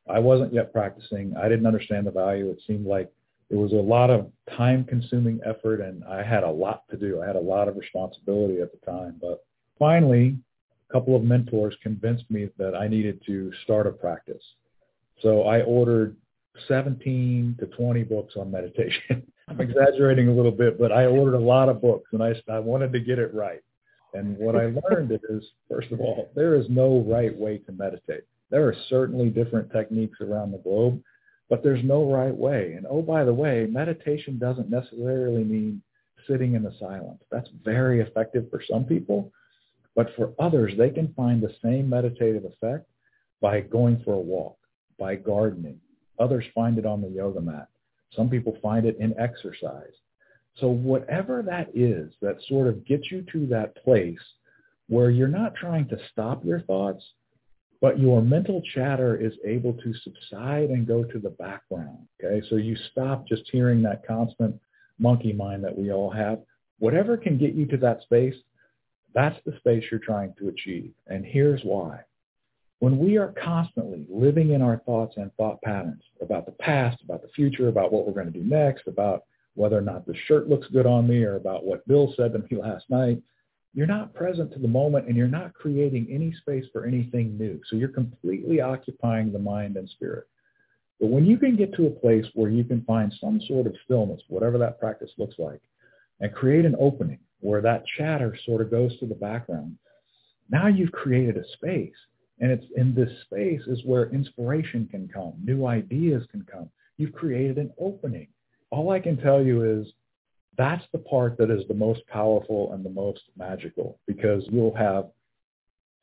I 0.09 0.19
wasn't 0.19 0.53
yet 0.53 0.71
practicing. 0.71 1.35
I 1.35 1.49
didn't 1.49 1.65
understand 1.65 2.07
the 2.07 2.11
value. 2.11 2.49
It 2.49 2.61
seemed 2.65 2.85
like 2.85 3.11
it 3.49 3.55
was 3.55 3.73
a 3.73 3.75
lot 3.75 4.09
of 4.09 4.31
time 4.57 4.83
consuming 4.83 5.39
effort 5.45 5.81
and 5.81 6.03
I 6.03 6.23
had 6.23 6.43
a 6.43 6.49
lot 6.49 6.83
to 6.89 6.97
do. 6.97 7.21
I 7.21 7.27
had 7.27 7.35
a 7.35 7.39
lot 7.39 7.67
of 7.67 7.77
responsibility 7.77 8.61
at 8.61 8.71
the 8.71 8.91
time. 8.91 9.15
But 9.21 9.45
finally, 9.77 10.37
a 10.89 10.93
couple 10.93 11.15
of 11.15 11.23
mentors 11.23 11.75
convinced 11.81 12.29
me 12.29 12.49
that 12.57 12.75
I 12.75 12.87
needed 12.87 13.21
to 13.25 13.51
start 13.63 13.87
a 13.87 13.91
practice. 13.91 14.43
So 15.21 15.43
I 15.43 15.61
ordered 15.61 16.15
17 16.67 17.57
to 17.59 17.65
20 17.67 18.03
books 18.03 18.35
on 18.37 18.51
meditation. 18.51 19.23
I'm 19.49 19.61
exaggerating 19.61 20.27
a 20.27 20.33
little 20.33 20.51
bit, 20.51 20.77
but 20.77 20.91
I 20.91 21.05
ordered 21.05 21.35
a 21.35 21.39
lot 21.39 21.69
of 21.69 21.81
books 21.81 22.09
and 22.11 22.21
I, 22.21 22.33
I 22.51 22.59
wanted 22.59 22.91
to 22.93 22.99
get 22.99 23.19
it 23.19 23.33
right. 23.33 23.61
And 24.13 24.37
what 24.37 24.55
I 24.55 24.71
learned 24.89 25.11
is, 25.11 25.43
first 25.69 25.91
of 25.91 25.99
all, 25.99 26.29
there 26.35 26.55
is 26.55 26.65
no 26.69 27.05
right 27.07 27.35
way 27.35 27.59
to 27.59 27.71
meditate. 27.71 28.23
There 28.49 28.67
are 28.67 28.75
certainly 28.89 29.29
different 29.29 29.71
techniques 29.71 30.19
around 30.21 30.51
the 30.51 30.57
globe, 30.59 31.01
but 31.49 31.63
there's 31.63 31.83
no 31.83 32.11
right 32.11 32.35
way. 32.35 32.73
And 32.73 32.85
oh, 32.89 33.01
by 33.01 33.23
the 33.23 33.33
way, 33.33 33.67
meditation 33.69 34.37
doesn't 34.39 34.69
necessarily 34.69 35.43
mean 35.43 35.81
sitting 36.27 36.55
in 36.55 36.63
the 36.63 36.73
silence. 36.79 37.21
That's 37.31 37.49
very 37.63 38.01
effective 38.01 38.49
for 38.49 38.61
some 38.69 38.85
people, 38.85 39.31
but 39.97 40.15
for 40.15 40.31
others, 40.37 40.73
they 40.77 40.91
can 40.91 41.11
find 41.15 41.41
the 41.41 41.55
same 41.63 41.89
meditative 41.89 42.45
effect 42.45 42.87
by 43.41 43.61
going 43.61 43.99
for 44.05 44.13
a 44.13 44.19
walk, 44.19 44.55
by 44.99 45.15
gardening. 45.15 45.79
Others 46.19 46.45
find 46.53 46.77
it 46.77 46.85
on 46.85 47.01
the 47.01 47.09
yoga 47.09 47.41
mat. 47.41 47.67
Some 48.15 48.29
people 48.29 48.57
find 48.61 48.85
it 48.85 48.97
in 48.99 49.19
exercise. 49.19 49.93
So 50.59 50.67
whatever 50.67 51.41
that 51.41 51.69
is 51.73 52.13
that 52.21 52.37
sort 52.47 52.67
of 52.67 52.85
gets 52.85 53.11
you 53.11 53.25
to 53.33 53.47
that 53.47 53.75
place 53.83 54.19
where 54.87 55.09
you're 55.09 55.27
not 55.27 55.55
trying 55.55 55.87
to 55.89 55.97
stop 56.11 56.45
your 56.45 56.61
thoughts, 56.61 57.03
but 57.81 57.99
your 57.99 58.21
mental 58.21 58.61
chatter 58.75 59.15
is 59.15 59.33
able 59.45 59.73
to 59.73 59.93
subside 60.03 60.69
and 60.69 60.87
go 60.87 61.03
to 61.03 61.17
the 61.17 61.31
background. 61.31 62.07
Okay, 62.23 62.45
so 62.49 62.55
you 62.57 62.75
stop 62.91 63.27
just 63.27 63.49
hearing 63.51 63.81
that 63.81 64.05
constant 64.05 64.59
monkey 64.99 65.33
mind 65.33 65.63
that 65.63 65.77
we 65.77 65.91
all 65.91 66.11
have. 66.11 66.39
Whatever 66.77 67.17
can 67.17 67.39
get 67.39 67.55
you 67.55 67.65
to 67.65 67.77
that 67.77 68.03
space, 68.03 68.35
that's 69.17 69.39
the 69.47 69.57
space 69.57 69.83
you're 69.89 69.99
trying 69.99 70.35
to 70.37 70.49
achieve. 70.49 70.91
And 71.07 71.25
here's 71.25 71.63
why. 71.63 72.01
When 72.77 72.99
we 72.99 73.17
are 73.17 73.33
constantly 73.43 74.05
living 74.07 74.51
in 74.51 74.61
our 74.61 74.77
thoughts 74.85 75.15
and 75.17 75.33
thought 75.33 75.59
patterns 75.63 76.03
about 76.21 76.45
the 76.45 76.51
past, 76.51 77.01
about 77.03 77.23
the 77.23 77.29
future, 77.29 77.67
about 77.67 77.91
what 77.91 78.05
we're 78.05 78.13
going 78.13 78.31
to 78.31 78.39
do 78.39 78.45
next, 78.45 78.85
about 78.85 79.23
whether 79.55 79.75
or 79.75 79.81
not 79.81 80.05
the 80.05 80.13
shirt 80.27 80.47
looks 80.47 80.67
good 80.67 80.85
on 80.85 81.07
me 81.07 81.23
or 81.23 81.35
about 81.35 81.65
what 81.65 81.87
Bill 81.87 82.13
said 82.15 82.31
to 82.33 82.39
me 82.39 82.61
last 82.61 82.87
night, 82.91 83.19
you're 83.73 83.87
not 83.87 84.13
present 84.13 84.53
to 84.53 84.59
the 84.59 84.67
moment 84.67 85.07
and 85.07 85.17
you're 85.17 85.27
not 85.27 85.55
creating 85.55 86.07
any 86.11 86.31
space 86.33 86.65
for 86.71 86.85
anything 86.85 87.39
new. 87.39 87.59
So 87.67 87.75
you're 87.75 87.89
completely 87.89 88.61
occupying 88.61 89.33
the 89.33 89.39
mind 89.39 89.77
and 89.77 89.89
spirit. 89.89 90.27
But 90.99 91.07
when 91.07 91.25
you 91.25 91.37
can 91.37 91.55
get 91.55 91.73
to 91.73 91.87
a 91.87 91.89
place 91.89 92.25
where 92.35 92.51
you 92.51 92.63
can 92.63 92.83
find 92.83 93.11
some 93.19 93.41
sort 93.47 93.65
of 93.65 93.73
stillness, 93.83 94.21
whatever 94.27 94.59
that 94.59 94.79
practice 94.79 95.09
looks 95.17 95.39
like, 95.39 95.61
and 96.19 96.31
create 96.31 96.65
an 96.65 96.75
opening 96.79 97.19
where 97.39 97.61
that 97.61 97.83
chatter 97.97 98.37
sort 98.45 98.61
of 98.61 98.71
goes 98.71 98.97
to 98.99 99.05
the 99.05 99.15
background, 99.15 99.77
now 100.49 100.67
you've 100.67 100.91
created 100.91 101.37
a 101.37 101.47
space. 101.53 101.95
And 102.39 102.51
it's 102.51 102.65
in 102.75 102.93
this 102.93 103.09
space 103.25 103.61
is 103.67 103.83
where 103.83 104.13
inspiration 104.13 104.87
can 104.89 105.07
come, 105.07 105.33
new 105.43 105.65
ideas 105.65 106.23
can 106.31 106.43
come. 106.43 106.69
You've 106.97 107.13
created 107.13 107.57
an 107.57 107.71
opening. 107.79 108.27
All 108.69 108.91
I 108.91 108.99
can 108.99 109.17
tell 109.17 109.41
you 109.41 109.63
is 109.63 109.87
that's 110.57 110.85
the 110.91 110.99
part 110.99 111.37
that 111.37 111.49
is 111.49 111.67
the 111.67 111.73
most 111.73 112.01
powerful 112.07 112.73
and 112.73 112.83
the 112.83 112.89
most 112.89 113.21
magical 113.37 113.99
because 114.07 114.43
you'll 114.49 114.75
have 114.75 115.07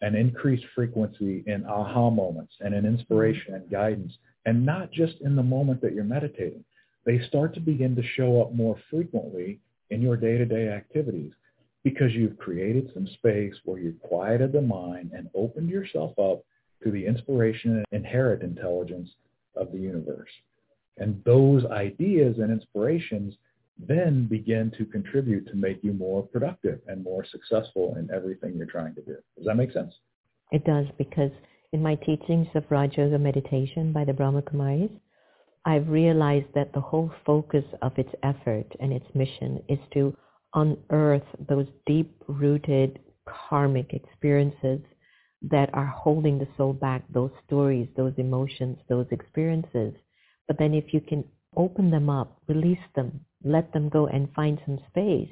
an 0.00 0.14
increased 0.14 0.64
frequency 0.74 1.42
in 1.46 1.64
aha 1.66 2.10
moments 2.10 2.54
and 2.60 2.74
in 2.74 2.84
inspiration 2.84 3.54
and 3.54 3.70
guidance, 3.70 4.12
and 4.44 4.64
not 4.64 4.90
just 4.90 5.14
in 5.22 5.34
the 5.34 5.42
moment 5.42 5.80
that 5.80 5.94
you're 5.94 6.04
meditating. 6.04 6.64
They 7.06 7.20
start 7.26 7.54
to 7.54 7.60
begin 7.60 7.96
to 7.96 8.02
show 8.16 8.42
up 8.42 8.52
more 8.52 8.76
frequently 8.90 9.60
in 9.90 10.02
your 10.02 10.16
day-to-day 10.16 10.68
activities 10.68 11.32
because 11.82 12.12
you've 12.12 12.38
created 12.38 12.90
some 12.94 13.06
space 13.06 13.54
where 13.64 13.78
you've 13.78 14.00
quieted 14.00 14.52
the 14.52 14.62
mind 14.62 15.12
and 15.14 15.28
opened 15.34 15.68
yourself 15.68 16.18
up 16.18 16.42
to 16.82 16.90
the 16.90 17.06
inspiration 17.06 17.76
and 17.76 17.86
inherent 17.92 18.42
intelligence 18.42 19.10
of 19.54 19.70
the 19.72 19.78
universe. 19.78 20.30
And 20.96 21.22
those 21.24 21.64
ideas 21.66 22.36
and 22.38 22.50
inspirations 22.50 23.34
then 23.78 24.26
begin 24.26 24.72
to 24.78 24.84
contribute 24.84 25.46
to 25.48 25.56
make 25.56 25.82
you 25.82 25.92
more 25.92 26.22
productive 26.22 26.80
and 26.86 27.02
more 27.02 27.24
successful 27.24 27.96
in 27.98 28.08
everything 28.14 28.54
you're 28.56 28.66
trying 28.66 28.94
to 28.94 29.02
do. 29.02 29.16
Does 29.36 29.46
that 29.46 29.56
make 29.56 29.72
sense? 29.72 29.92
It 30.52 30.64
does 30.64 30.86
because 30.96 31.32
in 31.72 31.82
my 31.82 31.96
teachings 31.96 32.46
of 32.54 32.64
Raja 32.70 33.02
Yoga 33.02 33.18
meditation 33.18 33.92
by 33.92 34.04
the 34.04 34.12
Brahma 34.12 34.42
Kumaris, 34.42 34.90
I've 35.64 35.88
realized 35.88 36.48
that 36.55 36.72
the 36.72 36.81
whole 36.81 37.11
focus 37.24 37.64
of 37.83 37.92
its 37.96 38.11
effort 38.22 38.66
and 38.81 38.92
its 38.92 39.07
mission 39.14 39.62
is 39.68 39.79
to 39.94 40.16
unearth 40.55 41.22
those 41.48 41.66
deep-rooted 41.87 42.98
karmic 43.27 43.92
experiences 43.92 44.81
that 45.42 45.70
are 45.74 45.87
holding 45.87 46.38
the 46.38 46.48
soul 46.57 46.72
back, 46.72 47.03
those 47.12 47.31
stories, 47.46 47.88
those 47.96 48.14
emotions, 48.18 48.79
those 48.88 49.07
experiences. 49.11 49.94
But 50.46 50.59
then 50.59 50.74
if 50.74 50.92
you 50.92 51.00
can 51.00 51.24
open 51.57 51.90
them 51.90 52.11
up, 52.11 52.40
release 52.48 52.79
them, 52.94 53.20
let 53.42 53.72
them 53.72 53.88
go 53.88 54.07
and 54.07 54.33
find 54.35 54.59
some 54.66 54.79
space 54.90 55.31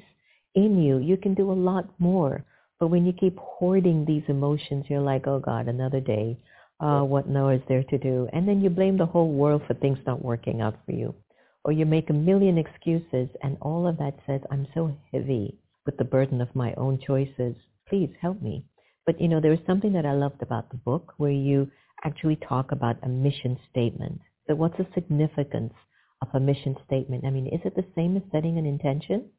in 0.55 0.81
you, 0.81 0.99
you 0.99 1.17
can 1.17 1.33
do 1.33 1.51
a 1.51 1.53
lot 1.53 1.89
more. 1.99 2.45
But 2.79 2.87
when 2.87 3.05
you 3.05 3.13
keep 3.13 3.37
hoarding 3.37 4.05
these 4.05 4.23
emotions, 4.27 4.85
you're 4.89 5.01
like, 5.01 5.27
oh 5.27 5.39
God, 5.39 5.67
another 5.67 5.99
day. 5.99 6.37
Uh, 6.83 7.01
what 7.01 7.29
more 7.29 7.53
is 7.53 7.61
there 7.69 7.83
to 7.85 7.97
do? 7.97 8.27
And 8.33 8.45
then 8.45 8.59
you 8.59 8.69
blame 8.69 8.97
the 8.97 9.05
whole 9.05 9.31
world 9.31 9.61
for 9.65 9.73
things 9.73 9.99
not 10.05 10.21
working 10.21 10.59
out 10.59 10.75
for 10.85 10.91
you. 10.91 11.15
Or 11.63 11.71
you 11.71 11.85
make 11.85 12.09
a 12.09 12.13
million 12.13 12.57
excuses 12.57 13.29
and 13.41 13.57
all 13.61 13.87
of 13.87 13.97
that 13.99 14.15
says, 14.27 14.41
I'm 14.51 14.67
so 14.73 14.93
heavy 15.13 15.57
with 15.85 15.95
the 15.95 16.03
burden 16.03 16.41
of 16.41 16.53
my 16.53 16.73
own 16.73 16.99
choices. 16.99 17.55
Please 17.87 18.09
help 18.21 18.41
me. 18.41 18.65
But 19.05 19.21
you 19.21 19.29
know, 19.29 19.39
there 19.39 19.51
was 19.51 19.61
something 19.65 19.93
that 19.93 20.05
I 20.05 20.11
loved 20.11 20.41
about 20.41 20.71
the 20.71 20.77
book 20.77 21.13
where 21.15 21.31
you 21.31 21.71
actually 22.03 22.35
talk 22.35 22.73
about 22.73 22.97
a 23.03 23.07
mission 23.07 23.57
statement. 23.71 24.19
So 24.47 24.55
what's 24.55 24.77
the 24.77 24.87
significance 24.93 25.73
of 26.21 26.27
a 26.33 26.39
mission 26.41 26.75
statement? 26.85 27.23
I 27.25 27.29
mean, 27.29 27.47
is 27.47 27.61
it 27.63 27.77
the 27.77 27.85
same 27.95 28.17
as 28.17 28.23
setting 28.29 28.57
an 28.57 28.65
intention? 28.65 29.29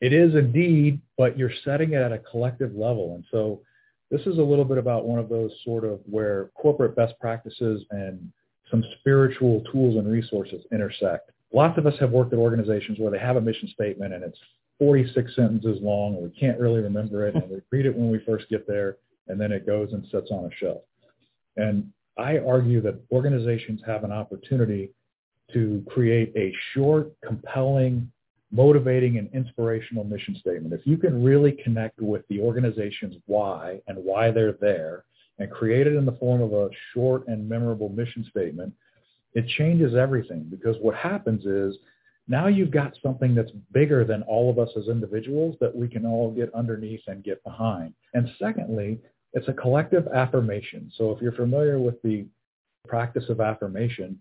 It 0.00 0.12
is 0.12 0.36
indeed, 0.36 1.00
but 1.18 1.36
you're 1.36 1.50
setting 1.64 1.94
it 1.94 2.00
at 2.00 2.12
a 2.12 2.18
collective 2.18 2.76
level. 2.76 3.16
And 3.16 3.24
so 3.32 3.62
this 4.12 4.20
is 4.26 4.36
a 4.36 4.42
little 4.42 4.66
bit 4.66 4.76
about 4.76 5.06
one 5.06 5.18
of 5.18 5.30
those 5.30 5.50
sort 5.64 5.84
of 5.84 5.98
where 6.04 6.50
corporate 6.54 6.94
best 6.94 7.14
practices 7.18 7.82
and 7.90 8.30
some 8.70 8.84
spiritual 9.00 9.62
tools 9.72 9.96
and 9.96 10.06
resources 10.06 10.62
intersect. 10.70 11.30
Lots 11.54 11.78
of 11.78 11.86
us 11.86 11.94
have 11.98 12.10
worked 12.10 12.34
at 12.34 12.38
organizations 12.38 12.98
where 12.98 13.10
they 13.10 13.18
have 13.18 13.36
a 13.36 13.40
mission 13.40 13.68
statement 13.68 14.12
and 14.12 14.22
it's 14.22 14.38
46 14.78 15.34
sentences 15.34 15.78
long 15.80 16.14
and 16.14 16.24
we 16.24 16.30
can't 16.38 16.60
really 16.60 16.80
remember 16.80 17.26
it 17.26 17.34
and 17.34 17.48
we 17.48 17.60
read 17.70 17.86
it 17.86 17.96
when 17.96 18.10
we 18.10 18.22
first 18.26 18.50
get 18.50 18.66
there 18.66 18.98
and 19.28 19.40
then 19.40 19.50
it 19.50 19.64
goes 19.64 19.94
and 19.94 20.04
sits 20.12 20.30
on 20.30 20.44
a 20.44 20.54
shelf. 20.56 20.82
And 21.56 21.90
I 22.18 22.38
argue 22.38 22.82
that 22.82 23.00
organizations 23.10 23.80
have 23.86 24.04
an 24.04 24.12
opportunity 24.12 24.90
to 25.54 25.82
create 25.88 26.34
a 26.36 26.52
short, 26.74 27.12
compelling, 27.26 28.12
motivating, 28.52 29.18
and 29.18 29.28
inspirational 29.32 30.04
mission 30.04 30.36
statement. 30.36 30.72
If 30.72 30.86
you 30.86 30.96
can 30.96 31.24
really 31.24 31.52
connect 31.64 32.00
with 32.00 32.22
the 32.28 32.40
organization's 32.40 33.16
why 33.26 33.80
and 33.86 33.98
why 33.98 34.30
they're 34.30 34.52
there 34.60 35.04
and 35.38 35.50
create 35.50 35.86
it 35.86 35.94
in 35.94 36.04
the 36.04 36.12
form 36.12 36.42
of 36.42 36.52
a 36.52 36.68
short 36.92 37.26
and 37.28 37.48
memorable 37.48 37.88
mission 37.88 38.26
statement, 38.30 38.72
it 39.34 39.48
changes 39.48 39.94
everything 39.94 40.46
because 40.50 40.76
what 40.80 40.94
happens 40.94 41.46
is 41.46 41.76
now 42.28 42.46
you've 42.46 42.70
got 42.70 42.92
something 43.02 43.34
that's 43.34 43.50
bigger 43.72 44.04
than 44.04 44.22
all 44.22 44.50
of 44.50 44.58
us 44.58 44.68
as 44.76 44.88
individuals 44.88 45.56
that 45.60 45.74
we 45.74 45.88
can 45.88 46.04
all 46.04 46.30
get 46.30 46.54
underneath 46.54 47.00
and 47.06 47.24
get 47.24 47.42
behind. 47.42 47.94
And 48.14 48.30
secondly, 48.38 49.00
it's 49.32 49.48
a 49.48 49.54
collective 49.54 50.06
affirmation. 50.08 50.92
So 50.96 51.10
if 51.10 51.22
you're 51.22 51.32
familiar 51.32 51.80
with 51.80 52.00
the 52.02 52.26
practice 52.86 53.24
of 53.30 53.40
affirmation, 53.40 54.18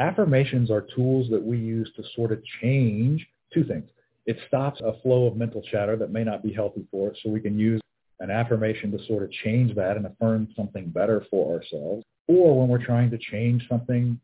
Affirmations 0.00 0.70
are 0.70 0.86
tools 0.96 1.28
that 1.30 1.42
we 1.42 1.58
use 1.58 1.90
to 1.96 2.02
sort 2.14 2.32
of 2.32 2.42
change 2.62 3.26
two 3.52 3.64
things. 3.64 3.88
It 4.26 4.36
stops 4.46 4.80
a 4.80 5.00
flow 5.02 5.26
of 5.26 5.36
mental 5.36 5.62
chatter 5.62 5.96
that 5.96 6.10
may 6.10 6.24
not 6.24 6.42
be 6.42 6.52
healthy 6.52 6.86
for 6.90 7.10
us, 7.10 7.16
so 7.22 7.30
we 7.30 7.40
can 7.40 7.58
use 7.58 7.80
an 8.20 8.30
affirmation 8.30 8.90
to 8.92 9.04
sort 9.06 9.22
of 9.22 9.32
change 9.32 9.74
that 9.74 9.96
and 9.96 10.06
affirm 10.06 10.48
something 10.54 10.90
better 10.90 11.24
for 11.30 11.56
ourselves. 11.56 12.04
Or 12.28 12.58
when 12.60 12.68
we're 12.68 12.84
trying 12.84 13.10
to 13.10 13.18
change 13.18 13.66
something 13.68 14.20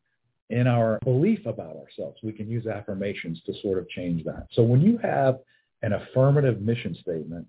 in 0.50 0.66
our 0.66 0.98
belief 1.02 1.44
about 1.46 1.76
ourselves, 1.76 2.18
we 2.22 2.32
can 2.32 2.48
use 2.48 2.66
affirmations 2.66 3.40
to 3.46 3.54
sort 3.62 3.78
of 3.78 3.88
change 3.88 4.24
that. 4.24 4.46
So 4.52 4.62
when 4.62 4.82
you 4.82 4.98
have 4.98 5.38
an 5.82 5.94
affirmative 5.94 6.60
mission 6.60 6.94
statement, 7.00 7.46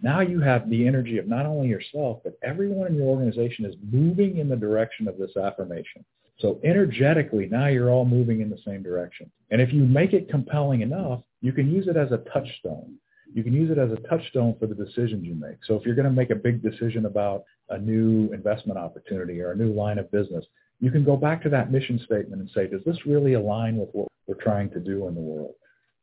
now 0.00 0.20
you 0.20 0.40
have 0.40 0.68
the 0.68 0.86
energy 0.86 1.18
of 1.18 1.28
not 1.28 1.46
only 1.46 1.68
yourself, 1.68 2.20
but 2.24 2.38
everyone 2.42 2.88
in 2.88 2.96
your 2.96 3.06
organization 3.06 3.64
is 3.64 3.74
moving 3.90 4.38
in 4.38 4.48
the 4.48 4.56
direction 4.56 5.06
of 5.06 5.16
this 5.16 5.36
affirmation. 5.36 6.04
So 6.40 6.60
energetically, 6.64 7.48
now 7.50 7.68
you're 7.68 7.90
all 7.90 8.04
moving 8.04 8.40
in 8.40 8.50
the 8.50 8.58
same 8.66 8.82
direction. 8.82 9.30
And 9.50 9.60
if 9.60 9.72
you 9.72 9.84
make 9.84 10.12
it 10.12 10.28
compelling 10.28 10.80
enough, 10.80 11.20
you 11.40 11.52
can 11.52 11.70
use 11.70 11.86
it 11.88 11.96
as 11.96 12.10
a 12.10 12.18
touchstone. 12.32 12.96
You 13.32 13.42
can 13.42 13.52
use 13.52 13.70
it 13.70 13.78
as 13.78 13.90
a 13.90 14.08
touchstone 14.08 14.56
for 14.58 14.66
the 14.66 14.74
decisions 14.74 15.24
you 15.24 15.34
make. 15.34 15.58
So 15.66 15.74
if 15.74 15.84
you're 15.84 15.94
going 15.94 16.08
to 16.08 16.10
make 16.10 16.30
a 16.30 16.36
big 16.36 16.62
decision 16.62 17.06
about 17.06 17.44
a 17.70 17.78
new 17.78 18.32
investment 18.32 18.78
opportunity 18.78 19.40
or 19.40 19.52
a 19.52 19.56
new 19.56 19.72
line 19.72 19.98
of 19.98 20.10
business, 20.10 20.44
you 20.80 20.90
can 20.90 21.04
go 21.04 21.16
back 21.16 21.42
to 21.42 21.48
that 21.50 21.72
mission 21.72 22.00
statement 22.04 22.42
and 22.42 22.50
say, 22.50 22.66
does 22.66 22.82
this 22.84 23.06
really 23.06 23.34
align 23.34 23.76
with 23.76 23.88
what 23.92 24.08
we're 24.26 24.34
trying 24.34 24.70
to 24.70 24.80
do 24.80 25.06
in 25.08 25.14
the 25.14 25.20
world? 25.20 25.54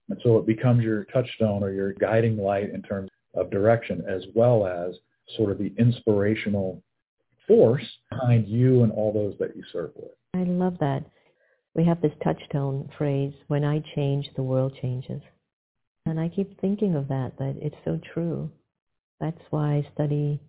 And 0.10 0.20
so 0.24 0.38
it 0.38 0.46
becomes 0.46 0.84
your 0.84 1.06
touchstone 1.06 1.64
or 1.64 1.72
your 1.72 1.94
guiding 1.94 2.38
light 2.38 2.70
in 2.74 2.82
terms 2.82 3.10
of 3.34 3.50
direction 3.50 4.04
as 4.10 4.24
well 4.36 4.66
as 4.66 4.96
sort 5.38 5.52
of 5.52 5.58
the 5.58 5.74
inspirational 5.78 6.82
force 7.48 7.86
behind 8.10 8.48
you 8.48 8.84
and 8.84 8.92
all 8.92 9.14
those 9.14 9.36
that 9.40 9.56
you 9.56 9.64
serve 9.72 9.92
with. 9.96 10.12
I 10.34 10.44
love 10.44 10.78
that. 10.80 11.04
We 11.76 11.86
have 11.86 12.02
this 12.02 12.14
touchstone 12.24 12.90
phrase, 12.98 13.34
when 13.48 13.64
I 13.64 13.84
change, 13.96 14.30
the 14.36 14.44
world 14.44 14.74
changes. 14.82 15.22
And 16.06 16.20
I 16.20 16.30
keep 16.30 16.60
thinking 16.60 16.96
of 16.96 17.08
that, 17.10 17.34
that 17.38 17.58
it's 17.62 17.76
so 17.86 18.00
true. 18.14 18.50
That's 19.20 19.42
why 19.50 19.76
I 19.76 19.88
study 19.94 20.40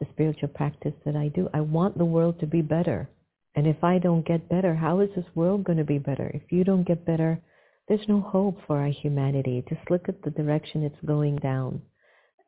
the 0.00 0.06
spiritual 0.12 0.48
practice 0.48 0.94
that 1.04 1.16
I 1.16 1.28
do. 1.28 1.48
I 1.52 1.60
want 1.60 1.98
the 1.98 2.04
world 2.04 2.40
to 2.40 2.46
be 2.46 2.62
better. 2.62 3.08
And 3.54 3.66
if 3.66 3.82
I 3.82 3.98
don't 3.98 4.26
get 4.26 4.48
better, 4.48 4.74
how 4.74 5.00
is 5.00 5.10
this 5.14 5.26
world 5.34 5.64
going 5.64 5.78
to 5.78 5.84
be 5.84 5.98
better? 5.98 6.30
If 6.34 6.50
you 6.50 6.64
don't 6.64 6.86
get 6.86 7.04
better, 7.04 7.40
there's 7.88 8.08
no 8.08 8.20
hope 8.20 8.58
for 8.66 8.78
our 8.80 8.88
humanity. 8.88 9.64
Just 9.68 9.90
look 9.90 10.08
at 10.08 10.22
the 10.22 10.30
direction 10.30 10.82
it's 10.82 11.06
going 11.06 11.36
down. 11.36 11.82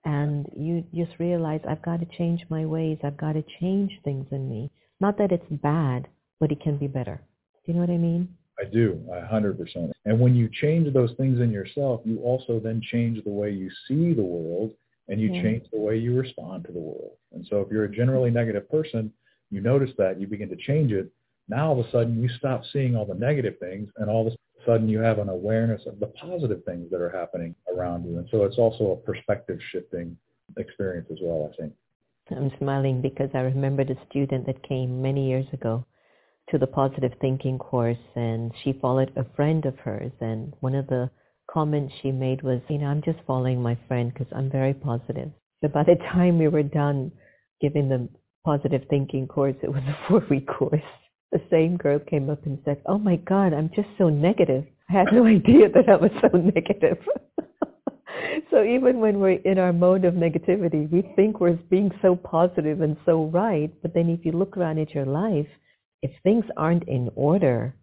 And 0.04 0.46
you 0.54 0.84
just 0.94 1.18
realize 1.18 1.60
I've 1.68 1.82
got 1.82 2.00
to 2.00 2.16
change 2.18 2.44
my 2.48 2.64
ways. 2.64 2.98
I've 3.02 3.16
got 3.16 3.32
to 3.32 3.44
change 3.60 3.92
things 4.04 4.26
in 4.30 4.48
me. 4.48 4.70
Not 5.00 5.18
that 5.18 5.32
it's 5.32 5.50
bad, 5.50 6.08
but 6.40 6.52
it 6.52 6.60
can 6.60 6.76
be 6.76 6.86
better. 6.86 7.20
Do 7.64 7.72
you 7.72 7.74
know 7.74 7.80
what 7.80 7.90
I 7.90 7.98
mean? 7.98 8.28
I 8.58 8.64
do, 8.64 9.00
a 9.12 9.26
hundred 9.26 9.58
percent. 9.58 9.92
And 10.04 10.20
when 10.20 10.34
you 10.34 10.48
change 10.48 10.92
those 10.92 11.12
things 11.16 11.40
in 11.40 11.50
yourself, 11.50 12.02
you 12.04 12.18
also 12.20 12.60
then 12.60 12.80
change 12.90 13.22
the 13.24 13.30
way 13.30 13.50
you 13.50 13.70
see 13.88 14.12
the 14.12 14.22
world 14.22 14.70
and 15.08 15.20
you 15.20 15.32
yeah. 15.32 15.42
change 15.42 15.64
the 15.72 15.80
way 15.80 15.96
you 15.96 16.18
respond 16.18 16.64
to 16.64 16.72
the 16.72 16.78
world. 16.78 17.16
And 17.32 17.44
so 17.50 17.60
if 17.60 17.70
you're 17.70 17.84
a 17.84 17.94
generally 17.94 18.30
negative 18.30 18.70
person, 18.70 19.12
you 19.50 19.60
notice 19.60 19.90
that, 19.98 20.20
you 20.20 20.26
begin 20.26 20.48
to 20.50 20.56
change 20.56 20.92
it. 20.92 21.10
Now 21.48 21.70
all 21.70 21.80
of 21.80 21.86
a 21.86 21.90
sudden 21.90 22.22
you 22.22 22.28
stop 22.38 22.62
seeing 22.72 22.96
all 22.96 23.04
the 23.04 23.14
negative 23.14 23.58
things 23.58 23.90
and 23.96 24.08
all 24.08 24.26
of 24.26 24.32
a 24.32 24.36
sudden 24.64 24.88
you 24.88 25.00
have 25.00 25.18
an 25.18 25.28
awareness 25.28 25.82
of 25.86 26.00
the 26.00 26.06
positive 26.06 26.64
things 26.64 26.90
that 26.90 27.00
are 27.00 27.10
happening 27.10 27.54
around 27.74 28.04
you. 28.04 28.18
And 28.18 28.28
so 28.30 28.44
it's 28.44 28.56
also 28.56 28.92
a 28.92 28.96
perspective 28.96 29.58
shifting 29.70 30.16
experience 30.56 31.08
as 31.10 31.18
well, 31.20 31.50
I 31.52 31.56
think. 31.60 31.72
I'm 32.30 32.50
smiling 32.58 33.02
because 33.02 33.28
I 33.34 33.40
remembered 33.40 33.90
a 33.90 34.06
student 34.08 34.46
that 34.46 34.66
came 34.66 35.02
many 35.02 35.28
years 35.28 35.46
ago 35.52 35.84
to 36.50 36.58
the 36.58 36.66
positive 36.66 37.12
thinking 37.20 37.58
course 37.58 37.96
and 38.16 38.52
she 38.62 38.72
followed 38.74 39.12
a 39.16 39.24
friend 39.34 39.64
of 39.64 39.78
hers 39.78 40.12
and 40.20 40.52
one 40.60 40.74
of 40.74 40.86
the 40.88 41.10
comments 41.50 41.94
she 42.02 42.10
made 42.10 42.42
was, 42.42 42.60
you 42.68 42.78
know, 42.78 42.86
I'm 42.86 43.02
just 43.02 43.18
following 43.26 43.62
my 43.62 43.78
friend 43.88 44.12
because 44.12 44.26
I'm 44.34 44.50
very 44.50 44.74
positive. 44.74 45.30
So 45.62 45.68
by 45.68 45.84
the 45.84 45.96
time 46.12 46.38
we 46.38 46.48
were 46.48 46.62
done 46.62 47.12
giving 47.60 47.88
the 47.88 48.08
positive 48.44 48.82
thinking 48.90 49.26
course, 49.26 49.56
it 49.62 49.72
was 49.72 49.82
a 49.84 49.98
four-week 50.08 50.46
course. 50.46 50.82
The 51.32 51.40
same 51.50 51.76
girl 51.76 51.98
came 51.98 52.30
up 52.30 52.44
and 52.44 52.58
said, 52.64 52.80
oh 52.86 52.98
my 52.98 53.16
God, 53.16 53.52
I'm 53.52 53.70
just 53.74 53.88
so 53.98 54.08
negative. 54.08 54.64
I 54.90 54.92
had 54.92 55.06
no 55.12 55.26
idea 55.38 55.68
that 55.70 55.88
I 55.88 55.96
was 55.96 56.10
so 56.20 56.36
negative. 56.36 56.98
so 58.50 58.62
even 58.62 59.00
when 59.00 59.18
we're 59.18 59.40
in 59.44 59.58
our 59.58 59.72
mode 59.72 60.04
of 60.04 60.14
negativity, 60.14 60.90
we 60.90 61.02
think 61.16 61.40
we're 61.40 61.58
being 61.70 61.90
so 62.02 62.14
positive 62.16 62.80
and 62.82 62.96
so 63.04 63.24
right. 63.26 63.72
But 63.82 63.94
then 63.94 64.08
if 64.08 64.24
you 64.24 64.32
look 64.32 64.56
around 64.56 64.78
at 64.78 64.94
your 64.94 65.06
life, 65.06 65.48
if 66.04 66.10
things 66.22 66.44
aren't 66.58 66.86
in 66.86 67.08
order, 67.16 67.74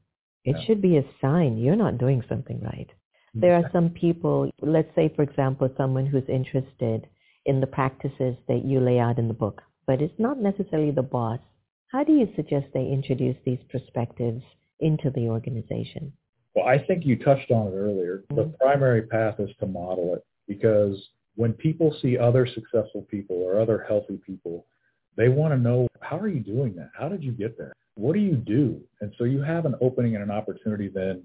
it 0.45 0.55
yeah. 0.55 0.65
should 0.65 0.79
be 0.79 0.97
a 0.97 1.03
sign 1.19 1.57
you're 1.57 1.75
not 1.75 1.97
doing 1.97 2.23
something 2.29 2.61
right. 2.61 2.87
There 3.33 3.55
are 3.55 3.71
some 3.73 3.89
people, 3.89 4.51
let's 4.61 4.93
say, 4.93 5.11
for 5.15 5.23
example, 5.23 5.73
someone 5.75 6.05
who's 6.05 6.27
interested 6.29 7.07
in 7.47 7.59
the 7.59 7.67
practices 7.67 8.35
that 8.47 8.61
you 8.63 8.79
lay 8.79 8.99
out 8.99 9.17
in 9.17 9.27
the 9.27 9.33
book, 9.33 9.63
but 9.87 10.01
it's 10.03 10.19
not 10.19 10.37
necessarily 10.37 10.91
the 10.91 11.01
boss. 11.01 11.39
How 11.87 12.03
do 12.03 12.13
you 12.13 12.27
suggest 12.35 12.67
they 12.73 12.85
introduce 12.85 13.37
these 13.43 13.57
perspectives 13.71 14.43
into 14.81 15.09
the 15.09 15.27
organization? 15.27 16.13
Well, 16.53 16.67
I 16.67 16.77
think 16.77 17.05
you 17.05 17.17
touched 17.17 17.49
on 17.49 17.67
it 17.67 17.75
earlier. 17.75 18.23
Mm-hmm. 18.31 18.35
The 18.35 18.57
primary 18.59 19.03
path 19.03 19.39
is 19.39 19.49
to 19.61 19.65
model 19.65 20.13
it 20.13 20.23
because 20.47 20.95
when 21.35 21.53
people 21.53 21.95
see 22.03 22.19
other 22.19 22.45
successful 22.45 23.07
people 23.09 23.37
or 23.37 23.59
other 23.59 23.83
healthy 23.87 24.19
people, 24.27 24.67
they 25.17 25.29
want 25.29 25.53
to 25.53 25.57
know, 25.57 25.87
how 26.01 26.19
are 26.19 26.27
you 26.27 26.41
doing 26.41 26.75
that? 26.75 26.91
How 26.93 27.09
did 27.09 27.23
you 27.23 27.31
get 27.31 27.57
there? 27.57 27.73
What 27.95 28.13
do 28.13 28.19
you 28.19 28.35
do? 28.35 28.79
And 29.01 29.13
so 29.17 29.23
you 29.25 29.41
have 29.41 29.65
an 29.65 29.75
opening 29.81 30.15
and 30.15 30.23
an 30.23 30.31
opportunity 30.31 30.87
then 30.87 31.23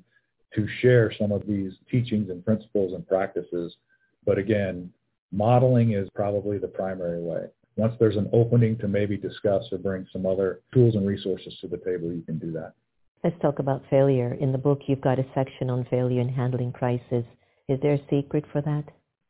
to 0.55 0.67
share 0.81 1.13
some 1.19 1.33
of 1.33 1.47
these 1.47 1.73
teachings 1.91 2.31
and 2.31 2.45
principles 2.45 2.95
and 2.95 3.07
practices. 3.07 3.77
But 4.25 4.39
again, 4.39 4.91
modeling 5.33 5.93
is 5.93 6.09
probably 6.15 6.59
the 6.59 6.69
primary 6.69 7.23
way. 7.23 7.47
Once 7.77 7.95
there's 8.01 8.17
an 8.17 8.29
opening 8.33 8.79
to 8.79 8.89
maybe 8.89 9.17
discuss 9.17 9.65
or 9.71 9.79
bring 9.79 10.07
some 10.13 10.25
other 10.25 10.61
tools 10.73 10.95
and 10.95 11.07
resources 11.07 11.55
to 11.61 11.69
the 11.69 11.77
table, 11.77 12.11
you 12.11 12.23
can 12.23 12.39
do 12.39 12.51
that. 12.53 12.73
Let's 13.23 13.41
talk 13.43 13.59
about 13.59 13.83
failure. 13.91 14.35
In 14.35 14.53
the 14.53 14.59
book, 14.59 14.81
you've 14.87 15.01
got 15.01 15.19
a 15.19 15.27
section 15.35 15.69
on 15.69 15.87
failure 15.91 16.21
and 16.21 16.31
handling 16.31 16.73
crisis. 16.73 17.25
Is 17.69 17.79
there 17.83 17.95
a 17.95 18.01
secret 18.09 18.45
for 18.53 18.63
that? 18.63 18.85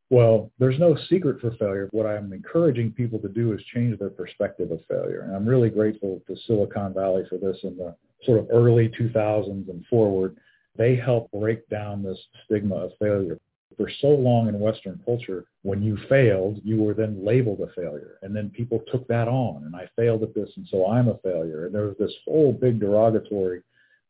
Well, 0.09 0.53
there's 0.59 0.79
no 0.79 0.97
secret 1.09 1.41
for 1.41 1.51
failure. 1.57 1.89
What 1.91 2.07
I'm 2.07 2.33
encouraging 2.33 2.93
people 2.93 3.19
to 3.19 3.29
do 3.29 3.53
is 3.53 3.61
change 3.75 3.99
their 3.99 4.11
perspective 4.11 4.71
of 4.71 4.81
failure. 4.89 5.23
And 5.23 5.35
I'm 5.35 5.47
really 5.47 5.71
grateful 5.71 6.23
to 6.29 6.37
Silicon 6.47 6.95
Valley 6.95 7.25
for 7.29 7.39
this 7.39 7.57
in 7.65 7.77
the 7.77 7.95
sort 8.25 8.39
of 8.39 8.47
early 8.53 8.89
2000s 8.89 9.69
and 9.69 9.85
forward. 9.87 10.37
They 10.77 10.95
helped 10.95 11.33
break 11.33 11.69
down 11.69 12.03
this 12.03 12.19
stigma 12.45 12.77
of 12.77 12.93
failure. 13.01 13.39
For 13.77 13.91
so 14.01 14.09
long 14.09 14.49
in 14.49 14.61
Western 14.61 15.01
culture, 15.05 15.47
when 15.63 15.83
you 15.83 15.99
failed, 16.09 16.61
you 16.65 16.83
were 16.83 16.95
then 16.95 17.25
labeled 17.25 17.61
a 17.61 17.73
failure. 17.75 18.19
And 18.23 18.35
then 18.35 18.51
people 18.51 18.81
took 18.91 19.07
that 19.09 19.27
on. 19.27 19.65
And 19.65 19.75
I 19.75 19.89
failed 19.97 20.23
at 20.23 20.35
this, 20.35 20.49
and 20.57 20.67
so 20.71 20.87
I'm 20.87 21.09
a 21.09 21.19
failure. 21.19 21.67
And 21.67 21.75
there 21.75 21.87
was 21.87 21.97
this 21.99 22.15
whole 22.25 22.53
big 22.53 22.79
derogatory 22.79 23.63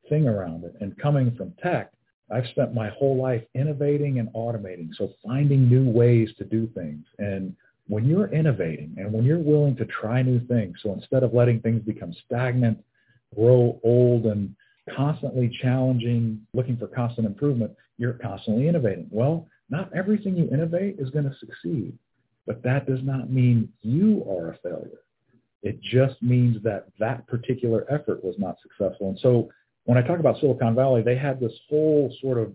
thing 0.09 0.29
around 0.29 0.65
it. 0.65 0.77
And 0.81 0.97
coming 0.99 1.35
from 1.37 1.55
tech, 1.63 1.93
I've 2.31 2.47
spent 2.49 2.75
my 2.75 2.89
whole 2.91 3.17
life 3.17 3.43
innovating 3.55 4.19
and 4.19 4.29
automating, 4.35 4.91
so 4.97 5.12
finding 5.25 5.69
new 5.69 5.89
ways 5.89 6.31
to 6.39 6.45
do 6.45 6.69
things. 6.75 7.05
And 7.19 7.55
when 7.89 8.05
you're 8.05 8.33
innovating 8.33 8.95
and 8.99 9.12
when 9.12 9.25
you're 9.25 9.39
willing 9.39 9.77
to 9.77 9.85
try 9.87 10.23
new 10.23 10.41
things, 10.47 10.79
so 10.83 10.93
instead 10.93 11.23
of 11.23 11.35
letting 11.35 11.61
things 11.61 11.83
become 11.83 12.12
stagnant, 12.25 12.83
grow 13.35 13.81
old 13.85 14.27
and 14.27 14.55
constantly 14.95 15.57
challenging, 15.62 16.41
looking 16.53 16.77
for 16.77 16.89
constant 16.89 17.27
improvement, 17.27 17.73
you're 17.99 18.15
constantly 18.15 18.69
innovating. 18.69 19.07
Well, 19.11 19.47
not 19.71 19.95
everything 19.95 20.37
you 20.37 20.49
innovate 20.53 20.97
is 20.99 21.11
going 21.11 21.25
to 21.25 21.37
succeed, 21.39 21.97
but 22.47 22.62
that 22.62 22.87
does 22.87 23.01
not 23.03 23.31
mean 23.31 23.73
you 23.83 24.25
are 24.29 24.51
a 24.53 24.59
failure. 24.59 25.01
It 25.62 25.81
just 25.83 26.23
means 26.23 26.62
that 26.62 26.87
that 27.01 27.27
particular 27.27 27.85
effort 27.91 28.23
was 28.23 28.37
not 28.39 28.57
successful. 28.62 29.09
And 29.09 29.19
so 29.21 29.51
when 29.87 29.96
I 29.96 30.03
talk 30.03 30.20
about 30.20 30.38
Silicon 30.40 30.75
Valley, 30.75 31.03
they 31.03 31.16
had 31.16 31.40
this 31.40 31.53
whole 31.68 32.14
sort 32.20 32.38
of 32.38 32.53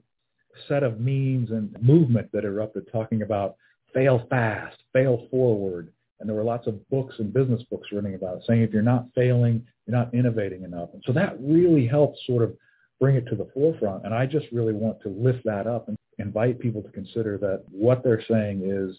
set 0.67 0.83
of 0.83 0.99
means 0.99 1.49
and 1.51 1.75
movement 1.81 2.29
that 2.33 2.43
erupted 2.43 2.87
talking 2.91 3.21
about 3.21 3.55
fail 3.93 4.25
fast, 4.29 4.77
fail 4.93 5.27
forward. 5.31 5.91
And 6.19 6.29
there 6.29 6.35
were 6.35 6.43
lots 6.43 6.67
of 6.67 6.87
books 6.89 7.15
and 7.17 7.33
business 7.33 7.63
books 7.71 7.87
written 7.91 8.13
about 8.13 8.37
it, 8.37 8.43
saying 8.45 8.61
if 8.61 8.71
you're 8.71 8.83
not 8.83 9.07
failing, 9.15 9.65
you're 9.87 9.97
not 9.97 10.13
innovating 10.13 10.63
enough. 10.63 10.89
And 10.93 11.01
so 11.07 11.13
that 11.13 11.37
really 11.39 11.87
helped 11.87 12.19
sort 12.27 12.43
of 12.43 12.53
bring 12.99 13.15
it 13.15 13.25
to 13.27 13.35
the 13.35 13.49
forefront. 13.53 14.05
And 14.05 14.13
I 14.13 14.25
just 14.25 14.45
really 14.51 14.73
want 14.73 15.01
to 15.01 15.09
lift 15.09 15.43
that 15.45 15.65
up 15.67 15.87
and 15.87 15.97
invite 16.19 16.59
people 16.59 16.83
to 16.83 16.89
consider 16.89 17.37
that 17.39 17.63
what 17.71 18.03
they're 18.03 18.23
saying 18.29 18.61
is 18.65 18.95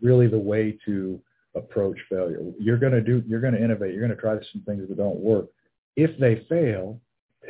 really 0.00 0.28
the 0.28 0.38
way 0.38 0.78
to 0.86 1.20
approach 1.54 1.98
failure. 2.08 2.40
You're 2.58 2.78
going 2.78 2.92
to 2.92 3.02
do, 3.02 3.22
you're 3.26 3.40
going 3.40 3.54
to 3.54 3.62
innovate. 3.62 3.92
You're 3.92 4.06
going 4.06 4.16
to 4.16 4.20
try 4.20 4.36
some 4.52 4.62
things 4.62 4.88
that 4.88 4.96
don't 4.96 5.20
work. 5.20 5.46
If 5.96 6.18
they 6.18 6.46
fail, 6.48 6.98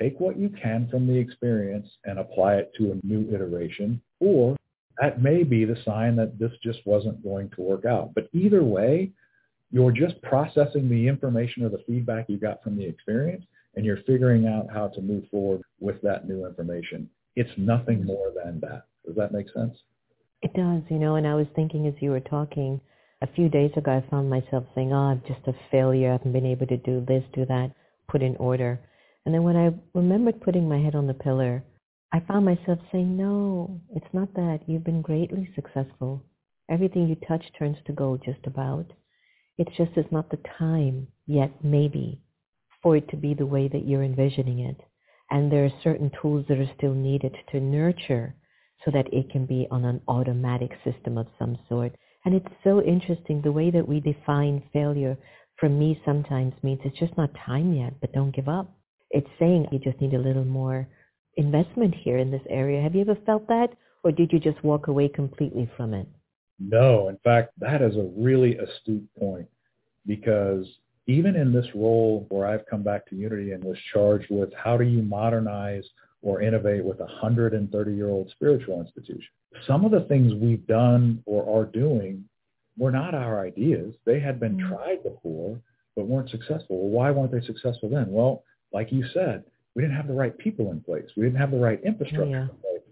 take 0.00 0.18
what 0.20 0.38
you 0.38 0.48
can 0.48 0.88
from 0.88 1.06
the 1.06 1.18
experience 1.18 1.88
and 2.04 2.18
apply 2.18 2.56
it 2.56 2.72
to 2.78 2.92
a 2.92 3.06
new 3.06 3.32
iteration, 3.34 4.00
or 4.20 4.56
that 5.00 5.22
may 5.22 5.42
be 5.42 5.64
the 5.64 5.76
sign 5.84 6.16
that 6.16 6.38
this 6.38 6.52
just 6.62 6.80
wasn't 6.86 7.22
going 7.22 7.50
to 7.50 7.62
work 7.62 7.84
out. 7.84 8.14
But 8.14 8.28
either 8.32 8.62
way, 8.62 9.10
you're 9.70 9.92
just 9.92 10.20
processing 10.22 10.88
the 10.88 11.08
information 11.08 11.64
or 11.64 11.70
the 11.70 11.82
feedback 11.86 12.26
you 12.28 12.36
got 12.36 12.62
from 12.62 12.76
the 12.76 12.84
experience, 12.84 13.44
and 13.74 13.84
you're 13.84 14.02
figuring 14.06 14.46
out 14.46 14.66
how 14.72 14.88
to 14.88 15.00
move 15.00 15.24
forward 15.30 15.62
with 15.80 16.00
that 16.02 16.28
new 16.28 16.46
information. 16.46 17.08
It's 17.36 17.50
nothing 17.56 18.04
more 18.04 18.32
than 18.34 18.60
that. 18.60 18.84
Does 19.06 19.16
that 19.16 19.32
make 19.32 19.46
sense? 19.50 19.76
It 20.42 20.52
does, 20.54 20.82
you 20.90 20.98
know, 20.98 21.14
and 21.14 21.26
I 21.26 21.34
was 21.34 21.46
thinking 21.54 21.86
as 21.86 21.94
you 22.00 22.10
were 22.10 22.20
talking, 22.20 22.80
a 23.22 23.26
few 23.28 23.48
days 23.48 23.70
ago 23.76 23.92
I 23.92 24.10
found 24.10 24.28
myself 24.28 24.64
saying, 24.74 24.92
oh, 24.92 24.96
I'm 24.96 25.22
just 25.26 25.46
a 25.46 25.54
failure. 25.70 26.10
I 26.10 26.12
haven't 26.12 26.32
been 26.32 26.46
able 26.46 26.66
to 26.66 26.76
do 26.76 27.04
this, 27.06 27.24
do 27.32 27.46
that, 27.46 27.70
put 28.08 28.22
in 28.22 28.36
order. 28.36 28.78
And 29.24 29.34
then 29.34 29.44
when 29.44 29.56
I 29.56 29.74
remembered 29.94 30.40
putting 30.40 30.68
my 30.68 30.78
head 30.78 30.94
on 30.94 31.06
the 31.06 31.14
pillar, 31.14 31.62
I 32.12 32.20
found 32.20 32.44
myself 32.44 32.78
saying, 32.90 33.16
no, 33.16 33.80
it's 33.94 34.12
not 34.12 34.34
that. 34.34 34.60
You've 34.66 34.84
been 34.84 35.02
greatly 35.02 35.48
successful. 35.54 36.22
Everything 36.68 37.08
you 37.08 37.16
touch 37.26 37.44
turns 37.58 37.76
to 37.86 37.92
gold 37.92 38.22
just 38.24 38.46
about. 38.46 38.86
It's 39.58 39.76
just 39.76 39.92
it's 39.96 40.12
not 40.12 40.30
the 40.30 40.38
time 40.58 41.08
yet, 41.26 41.52
maybe, 41.64 42.20
for 42.82 42.96
it 42.96 43.08
to 43.10 43.16
be 43.16 43.34
the 43.34 43.46
way 43.46 43.68
that 43.68 43.86
you're 43.86 44.02
envisioning 44.02 44.60
it. 44.60 44.80
And 45.30 45.50
there 45.50 45.64
are 45.64 45.80
certain 45.82 46.10
tools 46.20 46.46
that 46.48 46.58
are 46.58 46.70
still 46.76 46.94
needed 46.94 47.34
to 47.50 47.60
nurture 47.60 48.34
so 48.84 48.90
that 48.90 49.12
it 49.12 49.30
can 49.30 49.46
be 49.46 49.66
on 49.70 49.84
an 49.84 50.00
automatic 50.08 50.72
system 50.84 51.16
of 51.16 51.26
some 51.38 51.58
sort. 51.68 51.94
And 52.24 52.34
it's 52.34 52.54
so 52.64 52.82
interesting 52.82 53.40
the 53.40 53.52
way 53.52 53.70
that 53.70 53.88
we 53.88 54.00
define 54.00 54.62
failure 54.72 55.16
for 55.56 55.68
me 55.68 56.00
sometimes 56.04 56.54
means 56.62 56.80
it's 56.84 56.98
just 56.98 57.16
not 57.16 57.30
time 57.46 57.72
yet, 57.72 57.94
but 58.00 58.12
don't 58.12 58.34
give 58.34 58.48
up. 58.48 58.70
It's 59.12 59.28
saying 59.38 59.66
you 59.70 59.78
just 59.78 60.00
need 60.00 60.14
a 60.14 60.18
little 60.18 60.44
more 60.44 60.88
investment 61.36 61.94
here 61.94 62.18
in 62.18 62.30
this 62.30 62.42
area. 62.48 62.82
Have 62.82 62.94
you 62.94 63.02
ever 63.02 63.16
felt 63.24 63.46
that? 63.48 63.68
Or 64.04 64.10
did 64.10 64.32
you 64.32 64.40
just 64.40 64.62
walk 64.64 64.88
away 64.88 65.08
completely 65.08 65.70
from 65.76 65.94
it? 65.94 66.08
No. 66.58 67.08
In 67.08 67.18
fact, 67.22 67.52
that 67.58 67.82
is 67.82 67.96
a 67.96 68.10
really 68.16 68.56
astute 68.56 69.06
point 69.18 69.48
because 70.06 70.66
even 71.06 71.36
in 71.36 71.52
this 71.52 71.66
role 71.74 72.26
where 72.30 72.46
I've 72.46 72.66
come 72.66 72.82
back 72.82 73.06
to 73.08 73.16
Unity 73.16 73.52
and 73.52 73.62
was 73.62 73.76
charged 73.92 74.26
with 74.30 74.50
how 74.54 74.76
do 74.76 74.84
you 74.84 75.02
modernize 75.02 75.84
or 76.22 76.40
innovate 76.40 76.84
with 76.84 77.00
a 77.00 77.06
130-year-old 77.22 78.30
spiritual 78.30 78.80
institution, 78.80 79.28
some 79.66 79.84
of 79.84 79.90
the 79.90 80.02
things 80.02 80.32
we've 80.34 80.66
done 80.66 81.22
or 81.26 81.60
are 81.60 81.66
doing 81.66 82.24
were 82.78 82.92
not 82.92 83.14
our 83.14 83.44
ideas. 83.44 83.94
They 84.04 84.20
had 84.20 84.40
been 84.40 84.56
mm-hmm. 84.56 84.74
tried 84.74 85.02
before, 85.02 85.60
but 85.94 86.06
weren't 86.06 86.30
successful. 86.30 86.78
Well, 86.78 86.90
why 86.90 87.10
weren't 87.10 87.32
they 87.32 87.44
successful 87.46 87.88
then? 87.88 88.06
Well, 88.08 88.44
like 88.72 88.92
you 88.92 89.04
said, 89.12 89.44
we 89.74 89.82
didn't 89.82 89.96
have 89.96 90.08
the 90.08 90.14
right 90.14 90.36
people 90.36 90.70
in 90.70 90.80
place. 90.80 91.08
We 91.16 91.24
didn't 91.24 91.38
have 91.38 91.50
the 91.50 91.58
right 91.58 91.80
infrastructure 91.84 92.30
yeah. 92.30 92.42
in 92.42 92.48
place. 92.48 92.82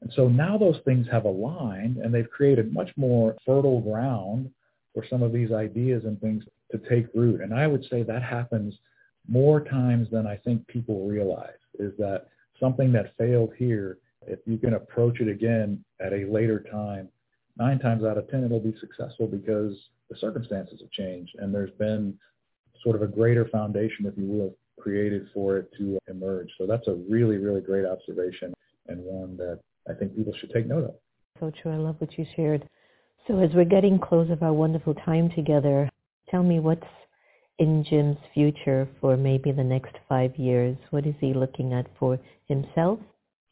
And 0.00 0.12
so 0.14 0.28
now 0.28 0.58
those 0.58 0.78
things 0.84 1.06
have 1.10 1.24
aligned 1.24 1.96
and 1.96 2.12
they've 2.12 2.28
created 2.28 2.72
much 2.72 2.90
more 2.96 3.36
fertile 3.46 3.80
ground 3.80 4.50
for 4.92 5.04
some 5.08 5.22
of 5.22 5.32
these 5.32 5.50
ideas 5.50 6.04
and 6.04 6.20
things 6.20 6.44
to 6.72 6.78
take 6.88 7.06
root. 7.14 7.40
And 7.40 7.54
I 7.54 7.66
would 7.66 7.84
say 7.90 8.02
that 8.02 8.22
happens 8.22 8.74
more 9.28 9.64
times 9.64 10.08
than 10.10 10.26
I 10.26 10.36
think 10.36 10.66
people 10.66 11.08
realize 11.08 11.52
is 11.78 11.92
that 11.98 12.26
something 12.60 12.92
that 12.92 13.16
failed 13.16 13.52
here, 13.56 13.98
if 14.26 14.40
you 14.46 14.58
can 14.58 14.74
approach 14.74 15.20
it 15.20 15.28
again 15.28 15.82
at 16.00 16.12
a 16.12 16.26
later 16.26 16.64
time, 16.70 17.08
nine 17.56 17.78
times 17.78 18.04
out 18.04 18.18
of 18.18 18.28
10, 18.30 18.44
it'll 18.44 18.60
be 18.60 18.74
successful 18.80 19.26
because 19.26 19.74
the 20.10 20.16
circumstances 20.18 20.80
have 20.80 20.90
changed 20.90 21.34
and 21.38 21.54
there's 21.54 21.72
been 21.72 22.18
sort 22.82 22.96
of 22.96 23.02
a 23.02 23.06
greater 23.06 23.48
foundation, 23.48 24.04
if 24.06 24.14
you 24.16 24.26
will, 24.26 24.54
created 24.80 25.28
for 25.32 25.58
it 25.58 25.70
to 25.78 25.98
emerge. 26.08 26.48
So 26.58 26.66
that's 26.66 26.86
a 26.88 26.94
really, 27.08 27.38
really 27.38 27.60
great 27.60 27.86
observation 27.86 28.52
and 28.88 29.00
one 29.00 29.36
that 29.38 29.60
I 29.88 29.94
think 29.94 30.16
people 30.16 30.34
should 30.38 30.50
take 30.50 30.66
note 30.66 30.84
of. 30.84 30.94
So 31.40 31.52
true. 31.62 31.72
I 31.72 31.76
love 31.76 31.96
what 31.98 32.16
you 32.18 32.26
shared. 32.36 32.68
So 33.26 33.38
as 33.40 33.50
we're 33.54 33.64
getting 33.64 33.98
close 33.98 34.30
of 34.30 34.42
our 34.42 34.52
wonderful 34.52 34.94
time 34.94 35.30
together, 35.34 35.88
tell 36.30 36.42
me 36.42 36.60
what's 36.60 36.86
in 37.58 37.84
Jim's 37.88 38.18
future 38.32 38.88
for 39.00 39.16
maybe 39.16 39.52
the 39.52 39.64
next 39.64 39.94
five 40.08 40.36
years? 40.36 40.76
What 40.90 41.06
is 41.06 41.14
he 41.20 41.32
looking 41.32 41.72
at 41.72 41.86
for 41.98 42.18
himself, 42.46 42.98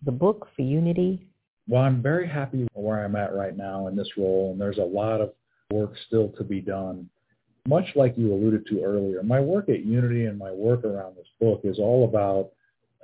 the 0.05 0.13
book, 0.13 0.49
for 0.57 0.63
Unity? 0.63 1.27
Well, 1.69 1.83
I'm 1.83 2.03
very 2.03 2.29
happy 2.29 2.67
where 2.75 3.05
I'm 3.05 3.17
at 3.17 3.35
right 3.35 3.57
now 3.57 3.87
in 3.87 3.97
this 3.97 4.09
role, 4.17 4.51
and 4.53 4.61
there's 4.61 4.79
a 4.79 4.83
lot 4.83 5.21
of 5.21 5.33
work 5.71 5.93
still 6.07 6.29
to 6.37 6.45
be 6.45 6.61
done. 6.61 7.09
Much 7.69 7.87
like 7.95 8.15
you 8.17 8.33
alluded 8.33 8.67
to 8.67 8.83
earlier, 8.83 9.23
my 9.23 9.41
work 9.41 9.69
at 9.69 9.85
Unity 9.85 10.27
and 10.27 10.37
my 10.37 10.51
work 10.51 10.85
around 10.85 11.17
this 11.17 11.29
book 11.41 11.61
is 11.65 11.79
all 11.79 12.05
about 12.05 12.51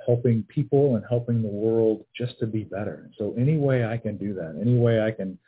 helping 0.05 0.43
people 0.45 0.97
and 0.97 1.05
helping 1.09 1.43
the 1.43 1.49
world 1.49 2.05
just 2.17 2.39
to 2.41 2.47
be 2.47 2.65
better. 2.65 3.09
So 3.19 3.35
any 3.39 3.57
way 3.57 3.85
I 3.85 3.97
can 3.97 4.17
do 4.17 4.35
that, 4.35 4.59
any 4.61 4.77
way 4.77 5.01
I 5.01 5.13
can 5.13 5.39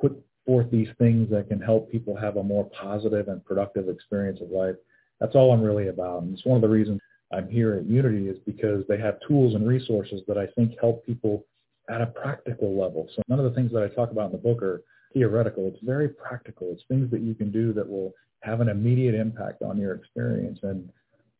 put 0.00 0.12
forth 0.46 0.70
these 0.70 0.88
things 0.98 1.28
that 1.30 1.48
can 1.48 1.60
help 1.60 1.90
people 1.90 2.16
have 2.16 2.36
a 2.36 2.42
more 2.42 2.68
positive 2.70 3.28
and 3.28 3.44
productive 3.44 3.88
experience 3.88 4.40
of 4.40 4.50
life, 4.50 4.76
that's 5.18 5.34
all 5.34 5.52
I'm 5.52 5.62
really 5.62 5.88
about. 5.88 6.22
And 6.22 6.32
it's 6.32 6.44
one 6.44 6.56
of 6.56 6.62
the 6.62 6.68
reasons 6.68 7.00
I'm 7.32 7.48
here 7.48 7.74
at 7.74 7.86
Unity 7.86 8.28
is 8.28 8.38
because 8.46 8.84
they 8.88 8.98
have 8.98 9.18
tools 9.26 9.54
and 9.54 9.66
resources 9.66 10.22
that 10.28 10.38
I 10.38 10.46
think 10.46 10.78
help 10.80 11.04
people 11.04 11.44
at 11.88 12.00
a 12.00 12.06
practical 12.06 12.78
level. 12.80 13.08
So 13.16 13.22
none 13.28 13.40
of 13.40 13.44
the 13.44 13.54
things 13.54 13.72
that 13.72 13.82
I 13.82 13.88
talk 13.88 14.12
about 14.12 14.26
in 14.26 14.32
the 14.32 14.38
book 14.38 14.62
are 14.62 14.82
theoretical. 15.12 15.68
It's 15.68 15.82
very 15.82 16.08
practical. 16.08 16.72
It's 16.72 16.82
things 16.88 17.10
that 17.10 17.20
you 17.20 17.34
can 17.34 17.50
do 17.50 17.72
that 17.72 17.88
will 17.88 18.12
have 18.40 18.60
an 18.60 18.68
immediate 18.68 19.14
impact 19.14 19.62
on 19.62 19.78
your 19.78 19.94
experience. 19.94 20.58
And 20.62 20.88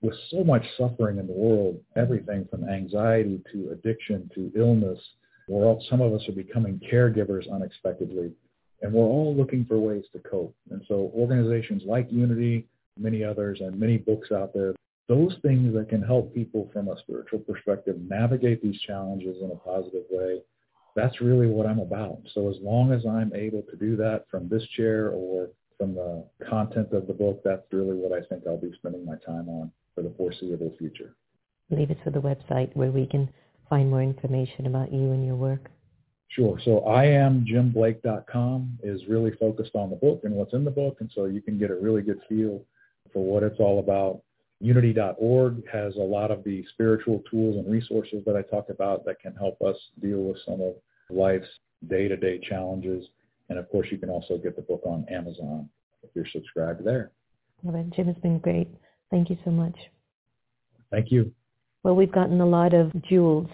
with 0.03 0.15
so 0.31 0.45
much 0.45 0.65
suffering 0.79 1.19
in 1.19 1.27
the 1.27 1.33
world, 1.33 1.81
everything 1.97 2.47
from 2.51 2.69
anxiety 2.69 3.43
to 3.53 3.71
addiction 3.73 4.31
to 4.35 4.53
illness, 4.55 4.99
we're 5.49 5.65
all, 5.65 5.85
some 5.91 6.01
of 6.01 6.13
us 6.13 6.27
are 6.29 6.33
becoming 6.33 6.81
caregivers 6.91 7.51
unexpectedly, 7.53 8.33
and 8.83 8.93
we're 8.93 9.05
all 9.05 9.35
looking 9.35 9.65
for 9.65 9.79
ways 9.79 10.05
to 10.13 10.19
cope. 10.21 10.55
And 10.71 10.83
so 10.89 11.11
organizations 11.15 11.83
like 11.85 12.07
Unity, 12.11 12.67
many 12.99 13.25
others, 13.25 13.61
and 13.61 13.79
many 13.79 13.99
books 13.99 14.31
out 14.33 14.55
there, 14.55 14.75
those 15.09 15.35
things 15.43 15.75
that 15.75 15.89
can 15.89 16.03
help 16.03 16.33
people 16.35 16.71
from 16.73 16.89
a 16.89 16.99
spiritual 16.99 17.41
perspective 17.41 17.97
navigate 18.01 18.63
these 18.63 18.81
challenges 18.83 19.37
in 19.43 19.51
a 19.51 19.57
positive 19.57 20.05
way, 20.11 20.41
that's 20.97 21.21
really 21.21 21.47
what 21.47 21.67
I'm 21.67 21.79
about. 21.79 22.19
So 22.35 22.49
as 22.49 22.57
long 22.61 22.93
as 22.93 23.05
I'm 23.07 23.33
able 23.35 23.63
to 23.63 23.77
do 23.77 23.97
that 23.97 24.27
from 24.31 24.49
this 24.49 24.63
chair 24.77 25.11
or 25.11 25.49
from 25.79 25.95
the 25.95 26.25
content 26.49 26.93
of 26.93 27.07
the 27.07 27.13
book, 27.13 27.41
that's 27.45 27.63
really 27.73 27.97
what 27.97 28.13
I 28.13 28.25
think 28.27 28.45
I'll 28.47 28.61
be 28.61 28.73
spending 28.77 29.05
my 29.05 29.17
time 29.25 29.49
on 29.49 29.73
for 29.95 30.03
the 30.03 30.13
foreseeable 30.17 30.75
future. 30.79 31.15
Leave 31.71 31.91
it 31.91 31.99
to 32.05 32.11
the 32.11 32.21
website 32.21 32.75
where 32.75 32.91
we 32.91 33.07
can 33.07 33.31
find 33.69 33.89
more 33.89 34.03
information 34.03 34.67
about 34.67 34.93
you 34.93 35.13
and 35.13 35.25
your 35.25 35.37
work. 35.37 35.71
Sure. 36.29 36.61
So 36.65 36.81
I 36.81 37.07
am 37.07 37.45
jimblake.com 37.45 38.79
is 38.83 39.01
really 39.09 39.33
focused 39.33 39.75
on 39.75 39.91
the 39.91 39.97
book 39.97 40.21
and 40.25 40.35
what's 40.35 40.53
in 40.53 40.65
the 40.65 40.71
book. 40.71 40.99
And 41.01 41.11
so 41.15 41.25
you 41.25 41.41
can 41.41 41.59
get 41.59 41.71
a 41.71 41.75
really 41.75 42.03
good 42.03 42.21
feel 42.29 42.63
for 43.13 43.25
what 43.25 43.43
it's 43.43 43.59
all 43.59 43.81
about. 43.81 44.23
Unity.org 44.61 45.67
has 45.73 45.97
a 45.97 46.01
lot 46.01 46.31
of 46.31 46.45
the 46.45 46.65
spiritual 46.73 47.23
tools 47.31 47.57
and 47.57 47.71
resources 47.71 48.23
that 48.27 48.37
I 48.37 48.43
talk 48.43 48.69
about 48.69 49.05
that 49.07 49.21
can 49.21 49.35
help 49.35 49.61
us 49.63 49.77
deal 50.03 50.19
with 50.25 50.37
some 50.45 50.61
of 50.61 50.75
life's 51.09 51.49
day-to-day 51.89 52.41
challenges. 52.49 53.07
And 53.49 53.59
of 53.59 53.71
course, 53.71 53.89
you 53.91 53.99
can 53.99 54.11
also 54.11 54.37
get 54.37 54.57
the 54.57 54.63
book 54.63 54.83
on 54.85 55.07
Amazon 55.11 55.69
if 56.03 56.11
you're 56.15 56.27
subscribed 56.31 56.85
there. 56.85 57.11
Well, 57.63 57.85
Jim, 57.95 58.09
it's 58.09 58.21
been 58.21 58.39
great. 58.39 58.69
Thank 59.11 59.31
you 59.31 59.39
so 59.45 59.51
much. 59.51 59.77
Thank 60.91 61.11
you. 61.11 61.33
Well, 61.83 61.97
we've 61.97 62.13
gotten 62.13 62.41
a 62.41 62.47
lot 62.47 62.75
of 62.75 62.91
jewels, 63.09 63.49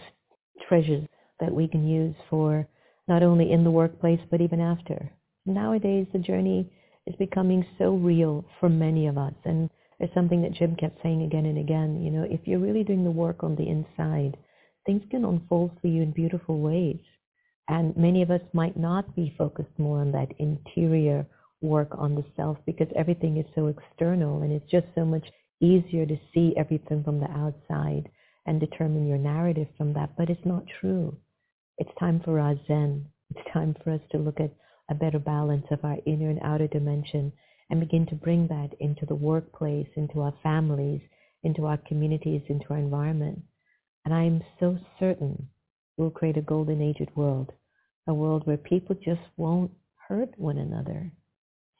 treasures 0.68 1.06
that 1.38 1.52
we 1.52 1.68
can 1.68 1.86
use 1.86 2.14
for 2.28 2.66
not 3.08 3.22
only 3.22 3.52
in 3.52 3.62
the 3.62 3.70
workplace, 3.70 4.20
but 4.30 4.40
even 4.40 4.60
after. 4.60 5.10
Nowadays, 5.44 6.06
the 6.12 6.18
journey 6.18 6.68
is 7.06 7.14
becoming 7.16 7.64
so 7.78 7.94
real 7.94 8.44
for 8.58 8.68
many 8.68 9.06
of 9.06 9.16
us. 9.16 9.34
And 9.44 9.70
there's 9.98 10.12
something 10.14 10.42
that 10.42 10.52
Jim 10.52 10.76
kept 10.76 11.02
saying 11.02 11.22
again 11.22 11.46
and 11.46 11.58
again. 11.58 12.02
You 12.02 12.10
know, 12.10 12.26
if 12.28 12.40
you're 12.44 12.58
really 12.58 12.84
doing 12.84 13.04
the 13.04 13.10
work 13.10 13.42
on 13.42 13.56
the 13.56 13.68
inside, 13.68 14.36
things 14.84 15.02
can 15.10 15.24
unfold 15.24 15.72
for 15.80 15.86
you 15.88 16.02
in 16.02 16.12
beautiful 16.12 16.60
ways. 16.60 17.00
And 17.68 17.96
many 17.96 18.22
of 18.22 18.30
us 18.30 18.42
might 18.52 18.76
not 18.76 19.16
be 19.16 19.34
focused 19.36 19.78
more 19.78 20.00
on 20.00 20.12
that 20.12 20.32
interior 20.38 21.26
work 21.62 21.88
on 21.92 22.14
the 22.14 22.24
self 22.36 22.58
because 22.66 22.88
everything 22.94 23.38
is 23.38 23.46
so 23.54 23.66
external 23.66 24.42
and 24.42 24.52
it's 24.52 24.70
just 24.70 24.86
so 24.94 25.04
much 25.04 25.26
easier 25.60 26.06
to 26.06 26.18
see 26.32 26.54
everything 26.56 27.02
from 27.02 27.18
the 27.18 27.30
outside 27.30 28.08
and 28.46 28.60
determine 28.60 29.08
your 29.08 29.18
narrative 29.18 29.66
from 29.76 29.92
that. 29.94 30.10
But 30.16 30.30
it's 30.30 30.44
not 30.44 30.62
true. 30.80 31.16
It's 31.78 31.90
time 31.98 32.20
for 32.24 32.38
our 32.38 32.54
Zen. 32.68 33.06
It's 33.34 33.48
time 33.52 33.74
for 33.82 33.92
us 33.92 34.00
to 34.12 34.18
look 34.18 34.38
at 34.38 34.54
a 34.88 34.94
better 34.94 35.18
balance 35.18 35.66
of 35.70 35.84
our 35.84 35.96
inner 36.06 36.30
and 36.30 36.38
outer 36.42 36.68
dimension 36.68 37.32
and 37.70 37.80
begin 37.80 38.06
to 38.06 38.14
bring 38.14 38.46
that 38.48 38.70
into 38.80 39.06
the 39.06 39.14
workplace, 39.14 39.88
into 39.96 40.20
our 40.20 40.34
families, 40.42 41.00
into 41.42 41.66
our 41.66 41.78
communities, 41.88 42.42
into 42.48 42.66
our 42.70 42.78
environment. 42.78 43.42
And 44.04 44.14
I 44.14 44.24
am 44.24 44.42
so 44.60 44.78
certain 44.98 45.48
we'll 45.96 46.10
create 46.10 46.36
a 46.36 46.42
golden 46.42 46.82
aged 46.82 47.10
world, 47.16 47.52
a 48.06 48.14
world 48.14 48.46
where 48.46 48.56
people 48.56 48.94
just 48.96 49.20
won't 49.36 49.70
hurt 50.08 50.30
one 50.38 50.58
another. 50.58 51.10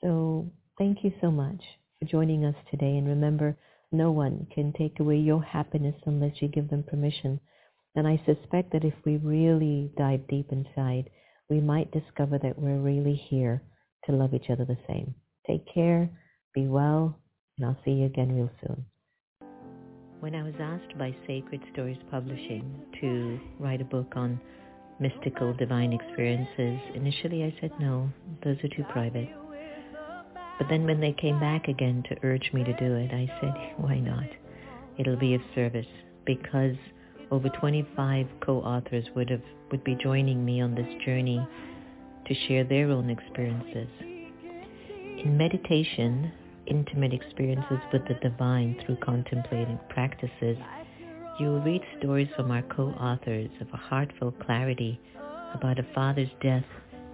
So 0.02 0.50
thank 0.78 1.04
you 1.04 1.12
so 1.20 1.30
much 1.30 1.62
for 1.98 2.06
joining 2.06 2.44
us 2.44 2.54
today. 2.70 2.96
And 2.96 3.08
remember, 3.08 3.56
no 3.92 4.10
one 4.10 4.46
can 4.54 4.72
take 4.72 4.98
away 5.00 5.18
your 5.18 5.42
happiness 5.42 5.94
unless 6.06 6.32
you 6.40 6.48
give 6.48 6.68
them 6.68 6.82
permission. 6.82 7.40
And 7.94 8.06
I 8.06 8.20
suspect 8.26 8.72
that 8.72 8.84
if 8.84 8.94
we 9.04 9.16
really 9.18 9.92
dive 9.96 10.26
deep 10.28 10.50
inside, 10.50 11.10
we 11.48 11.60
might 11.60 11.92
discover 11.92 12.38
that 12.38 12.58
we're 12.58 12.80
really 12.80 13.14
here 13.14 13.62
to 14.04 14.12
love 14.12 14.34
each 14.34 14.50
other 14.50 14.64
the 14.64 14.76
same. 14.88 15.14
Take 15.46 15.66
care, 15.72 16.10
be 16.54 16.66
well, 16.66 17.16
and 17.56 17.66
I'll 17.66 17.78
see 17.84 17.92
you 17.92 18.06
again 18.06 18.34
real 18.34 18.50
soon. 18.60 18.84
When 20.20 20.34
I 20.34 20.42
was 20.42 20.54
asked 20.58 20.98
by 20.98 21.14
Sacred 21.26 21.60
Stories 21.72 21.98
Publishing 22.10 22.82
to 23.00 23.38
write 23.60 23.80
a 23.80 23.84
book 23.84 24.14
on 24.16 24.40
mystical 24.98 25.52
divine 25.52 25.92
experiences, 25.92 26.80
initially 26.94 27.44
I 27.44 27.54
said 27.60 27.70
no, 27.78 28.10
those 28.42 28.56
are 28.64 28.68
too 28.68 28.84
private. 28.90 29.28
But 30.58 30.68
then 30.70 30.84
when 30.84 31.00
they 31.00 31.12
came 31.12 31.38
back 31.38 31.68
again 31.68 32.02
to 32.08 32.16
urge 32.22 32.50
me 32.52 32.64
to 32.64 32.72
do 32.78 32.94
it, 32.94 33.12
I 33.12 33.30
said, 33.40 33.74
why 33.76 33.98
not? 33.98 34.28
It'll 34.98 35.16
be 35.16 35.34
of 35.34 35.42
service 35.54 35.86
because 36.24 36.76
over 37.30 37.48
25 37.50 38.26
co-authors 38.40 39.04
would 39.14 39.30
have 39.30 39.42
would 39.70 39.84
be 39.84 39.96
joining 39.96 40.44
me 40.44 40.60
on 40.60 40.74
this 40.74 41.04
journey 41.04 41.46
to 42.26 42.34
share 42.46 42.64
their 42.64 42.90
own 42.90 43.10
experiences. 43.10 43.88
In 45.18 45.36
meditation, 45.36 46.30
intimate 46.66 47.14
experiences 47.14 47.78
with 47.92 48.06
the 48.06 48.14
divine 48.14 48.76
through 48.84 48.96
contemplating 48.96 49.78
practices, 49.88 50.58
you 51.40 51.48
will 51.48 51.62
read 51.62 51.82
stories 51.98 52.28
from 52.36 52.50
our 52.50 52.62
co-authors 52.62 53.50
of 53.60 53.68
a 53.72 53.76
heartfelt 53.76 54.38
clarity 54.40 55.00
about 55.54 55.78
a 55.78 55.86
father's 55.94 56.28
death 56.42 56.64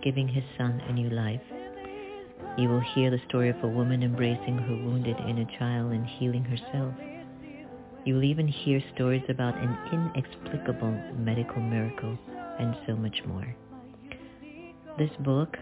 giving 0.03 0.27
his 0.27 0.43
son 0.59 0.81
a 0.89 0.93
new 0.93 1.11
life. 1.11 1.41
You 2.59 2.69
will 2.69 2.83
hear 2.95 3.11
the 3.11 3.21
story 3.29 3.51
of 3.51 3.63
a 3.63 3.69
woman 3.69 4.03
embracing 4.03 4.59
her 4.59 4.75
wounded 4.75 5.17
inner 5.29 5.47
child 5.59 5.93
and 5.93 6.05
healing 6.05 6.45
herself. 6.45 6.95
You 8.05 8.15
will 8.15 8.25
even 8.25 8.49
hear 8.49 8.83
stories 8.95 9.23
about 9.29 9.55
an 9.57 9.79
inexplicable 9.93 10.93
medical 11.19 11.63
miracle 11.63 12.19
and 12.59 12.77
so 12.87 12.97
much 12.97 13.23
more. 13.27 13.55
This 14.99 15.11
book 15.21 15.57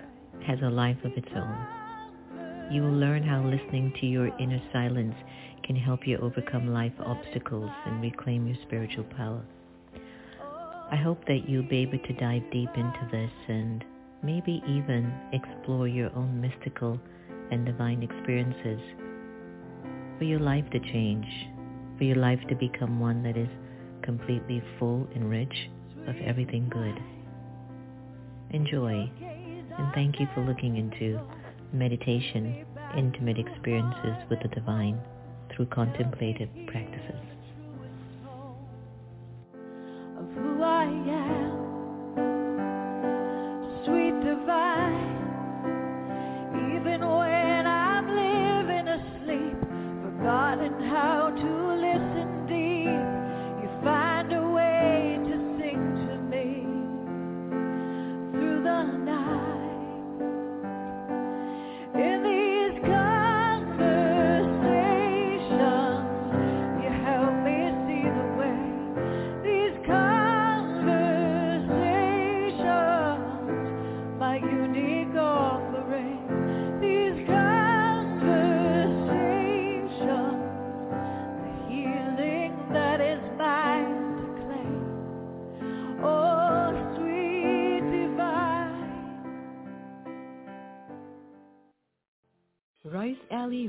has 0.46 0.58
a 0.62 0.70
life 0.70 0.98
of 1.04 1.12
its 1.16 1.28
own. 1.36 1.79
You 2.70 2.82
will 2.82 2.92
learn 2.92 3.24
how 3.24 3.42
listening 3.42 3.92
to 4.00 4.06
your 4.06 4.28
inner 4.38 4.62
silence 4.72 5.16
can 5.64 5.74
help 5.74 6.06
you 6.06 6.18
overcome 6.18 6.72
life 6.72 6.92
obstacles 7.04 7.70
and 7.84 8.00
reclaim 8.00 8.46
your 8.46 8.56
spiritual 8.62 9.04
power. 9.16 9.42
I 10.92 10.94
hope 10.94 11.24
that 11.26 11.48
you'll 11.48 11.68
be 11.68 11.78
able 11.78 11.98
to 11.98 12.12
dive 12.12 12.42
deep 12.52 12.70
into 12.76 13.08
this 13.10 13.30
and 13.48 13.84
maybe 14.22 14.62
even 14.68 15.12
explore 15.32 15.88
your 15.88 16.14
own 16.14 16.40
mystical 16.40 17.00
and 17.50 17.66
divine 17.66 18.04
experiences 18.04 18.80
for 20.18 20.24
your 20.24 20.38
life 20.40 20.64
to 20.70 20.78
change, 20.78 21.26
for 21.98 22.04
your 22.04 22.16
life 22.16 22.40
to 22.48 22.54
become 22.54 23.00
one 23.00 23.24
that 23.24 23.36
is 23.36 23.48
completely 24.02 24.62
full 24.78 25.08
and 25.16 25.28
rich 25.28 25.68
of 26.06 26.14
everything 26.24 26.68
good. 26.68 26.94
Enjoy, 28.50 29.10
and 29.78 29.92
thank 29.94 30.20
you 30.20 30.28
for 30.34 30.44
looking 30.44 30.76
into 30.76 31.20
meditation, 31.72 32.66
intimate 32.96 33.38
experiences 33.38 34.16
with 34.30 34.40
the 34.42 34.48
divine 34.48 35.00
through 35.54 35.66
contemplative 35.66 36.48
practices. 36.66 37.29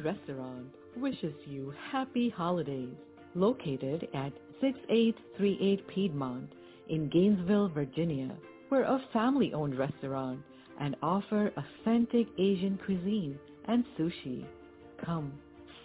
Restaurant 0.04 0.68
wishes 0.98 1.34
you 1.46 1.74
happy 1.92 2.30
holidays. 2.30 2.96
Located 3.36 4.08
at 4.14 4.34
6838 4.60 5.88
Piedmont 5.88 6.52
in 6.90 7.10
Gainesville, 7.10 7.70
Virginia. 7.70 8.36
We're 8.70 8.84
a 8.84 9.02
family-owned 9.14 9.78
restaurant 9.78 10.42
and 10.80 10.96
offer 11.04 11.52
authentic 11.56 12.28
Asian 12.40 12.80
cuisine 12.84 13.38
and 13.68 13.86
sushi. 13.98 14.46
Come, 15.06 15.34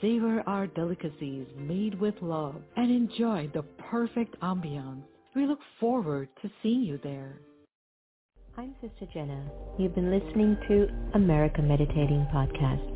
savor 0.01 0.43
our 0.47 0.67
delicacies 0.67 1.47
made 1.59 1.99
with 2.01 2.15
love 2.21 2.57
and 2.77 2.91
enjoy 2.91 3.51
the 3.53 3.63
perfect 3.91 4.41
ambiance. 4.41 5.03
We 5.35 5.47
look 5.47 5.61
forward 5.79 6.29
to 6.43 6.51
seeing 6.63 6.83
you 6.83 6.99
there. 7.03 7.41
I'm 8.57 8.75
Sister 8.81 9.07
Jenna. 9.13 9.45
You've 9.79 9.95
been 9.95 10.11
listening 10.11 10.57
to 10.69 10.89
America 11.15 11.61
Meditating 11.61 12.27
Podcast. 12.33 12.96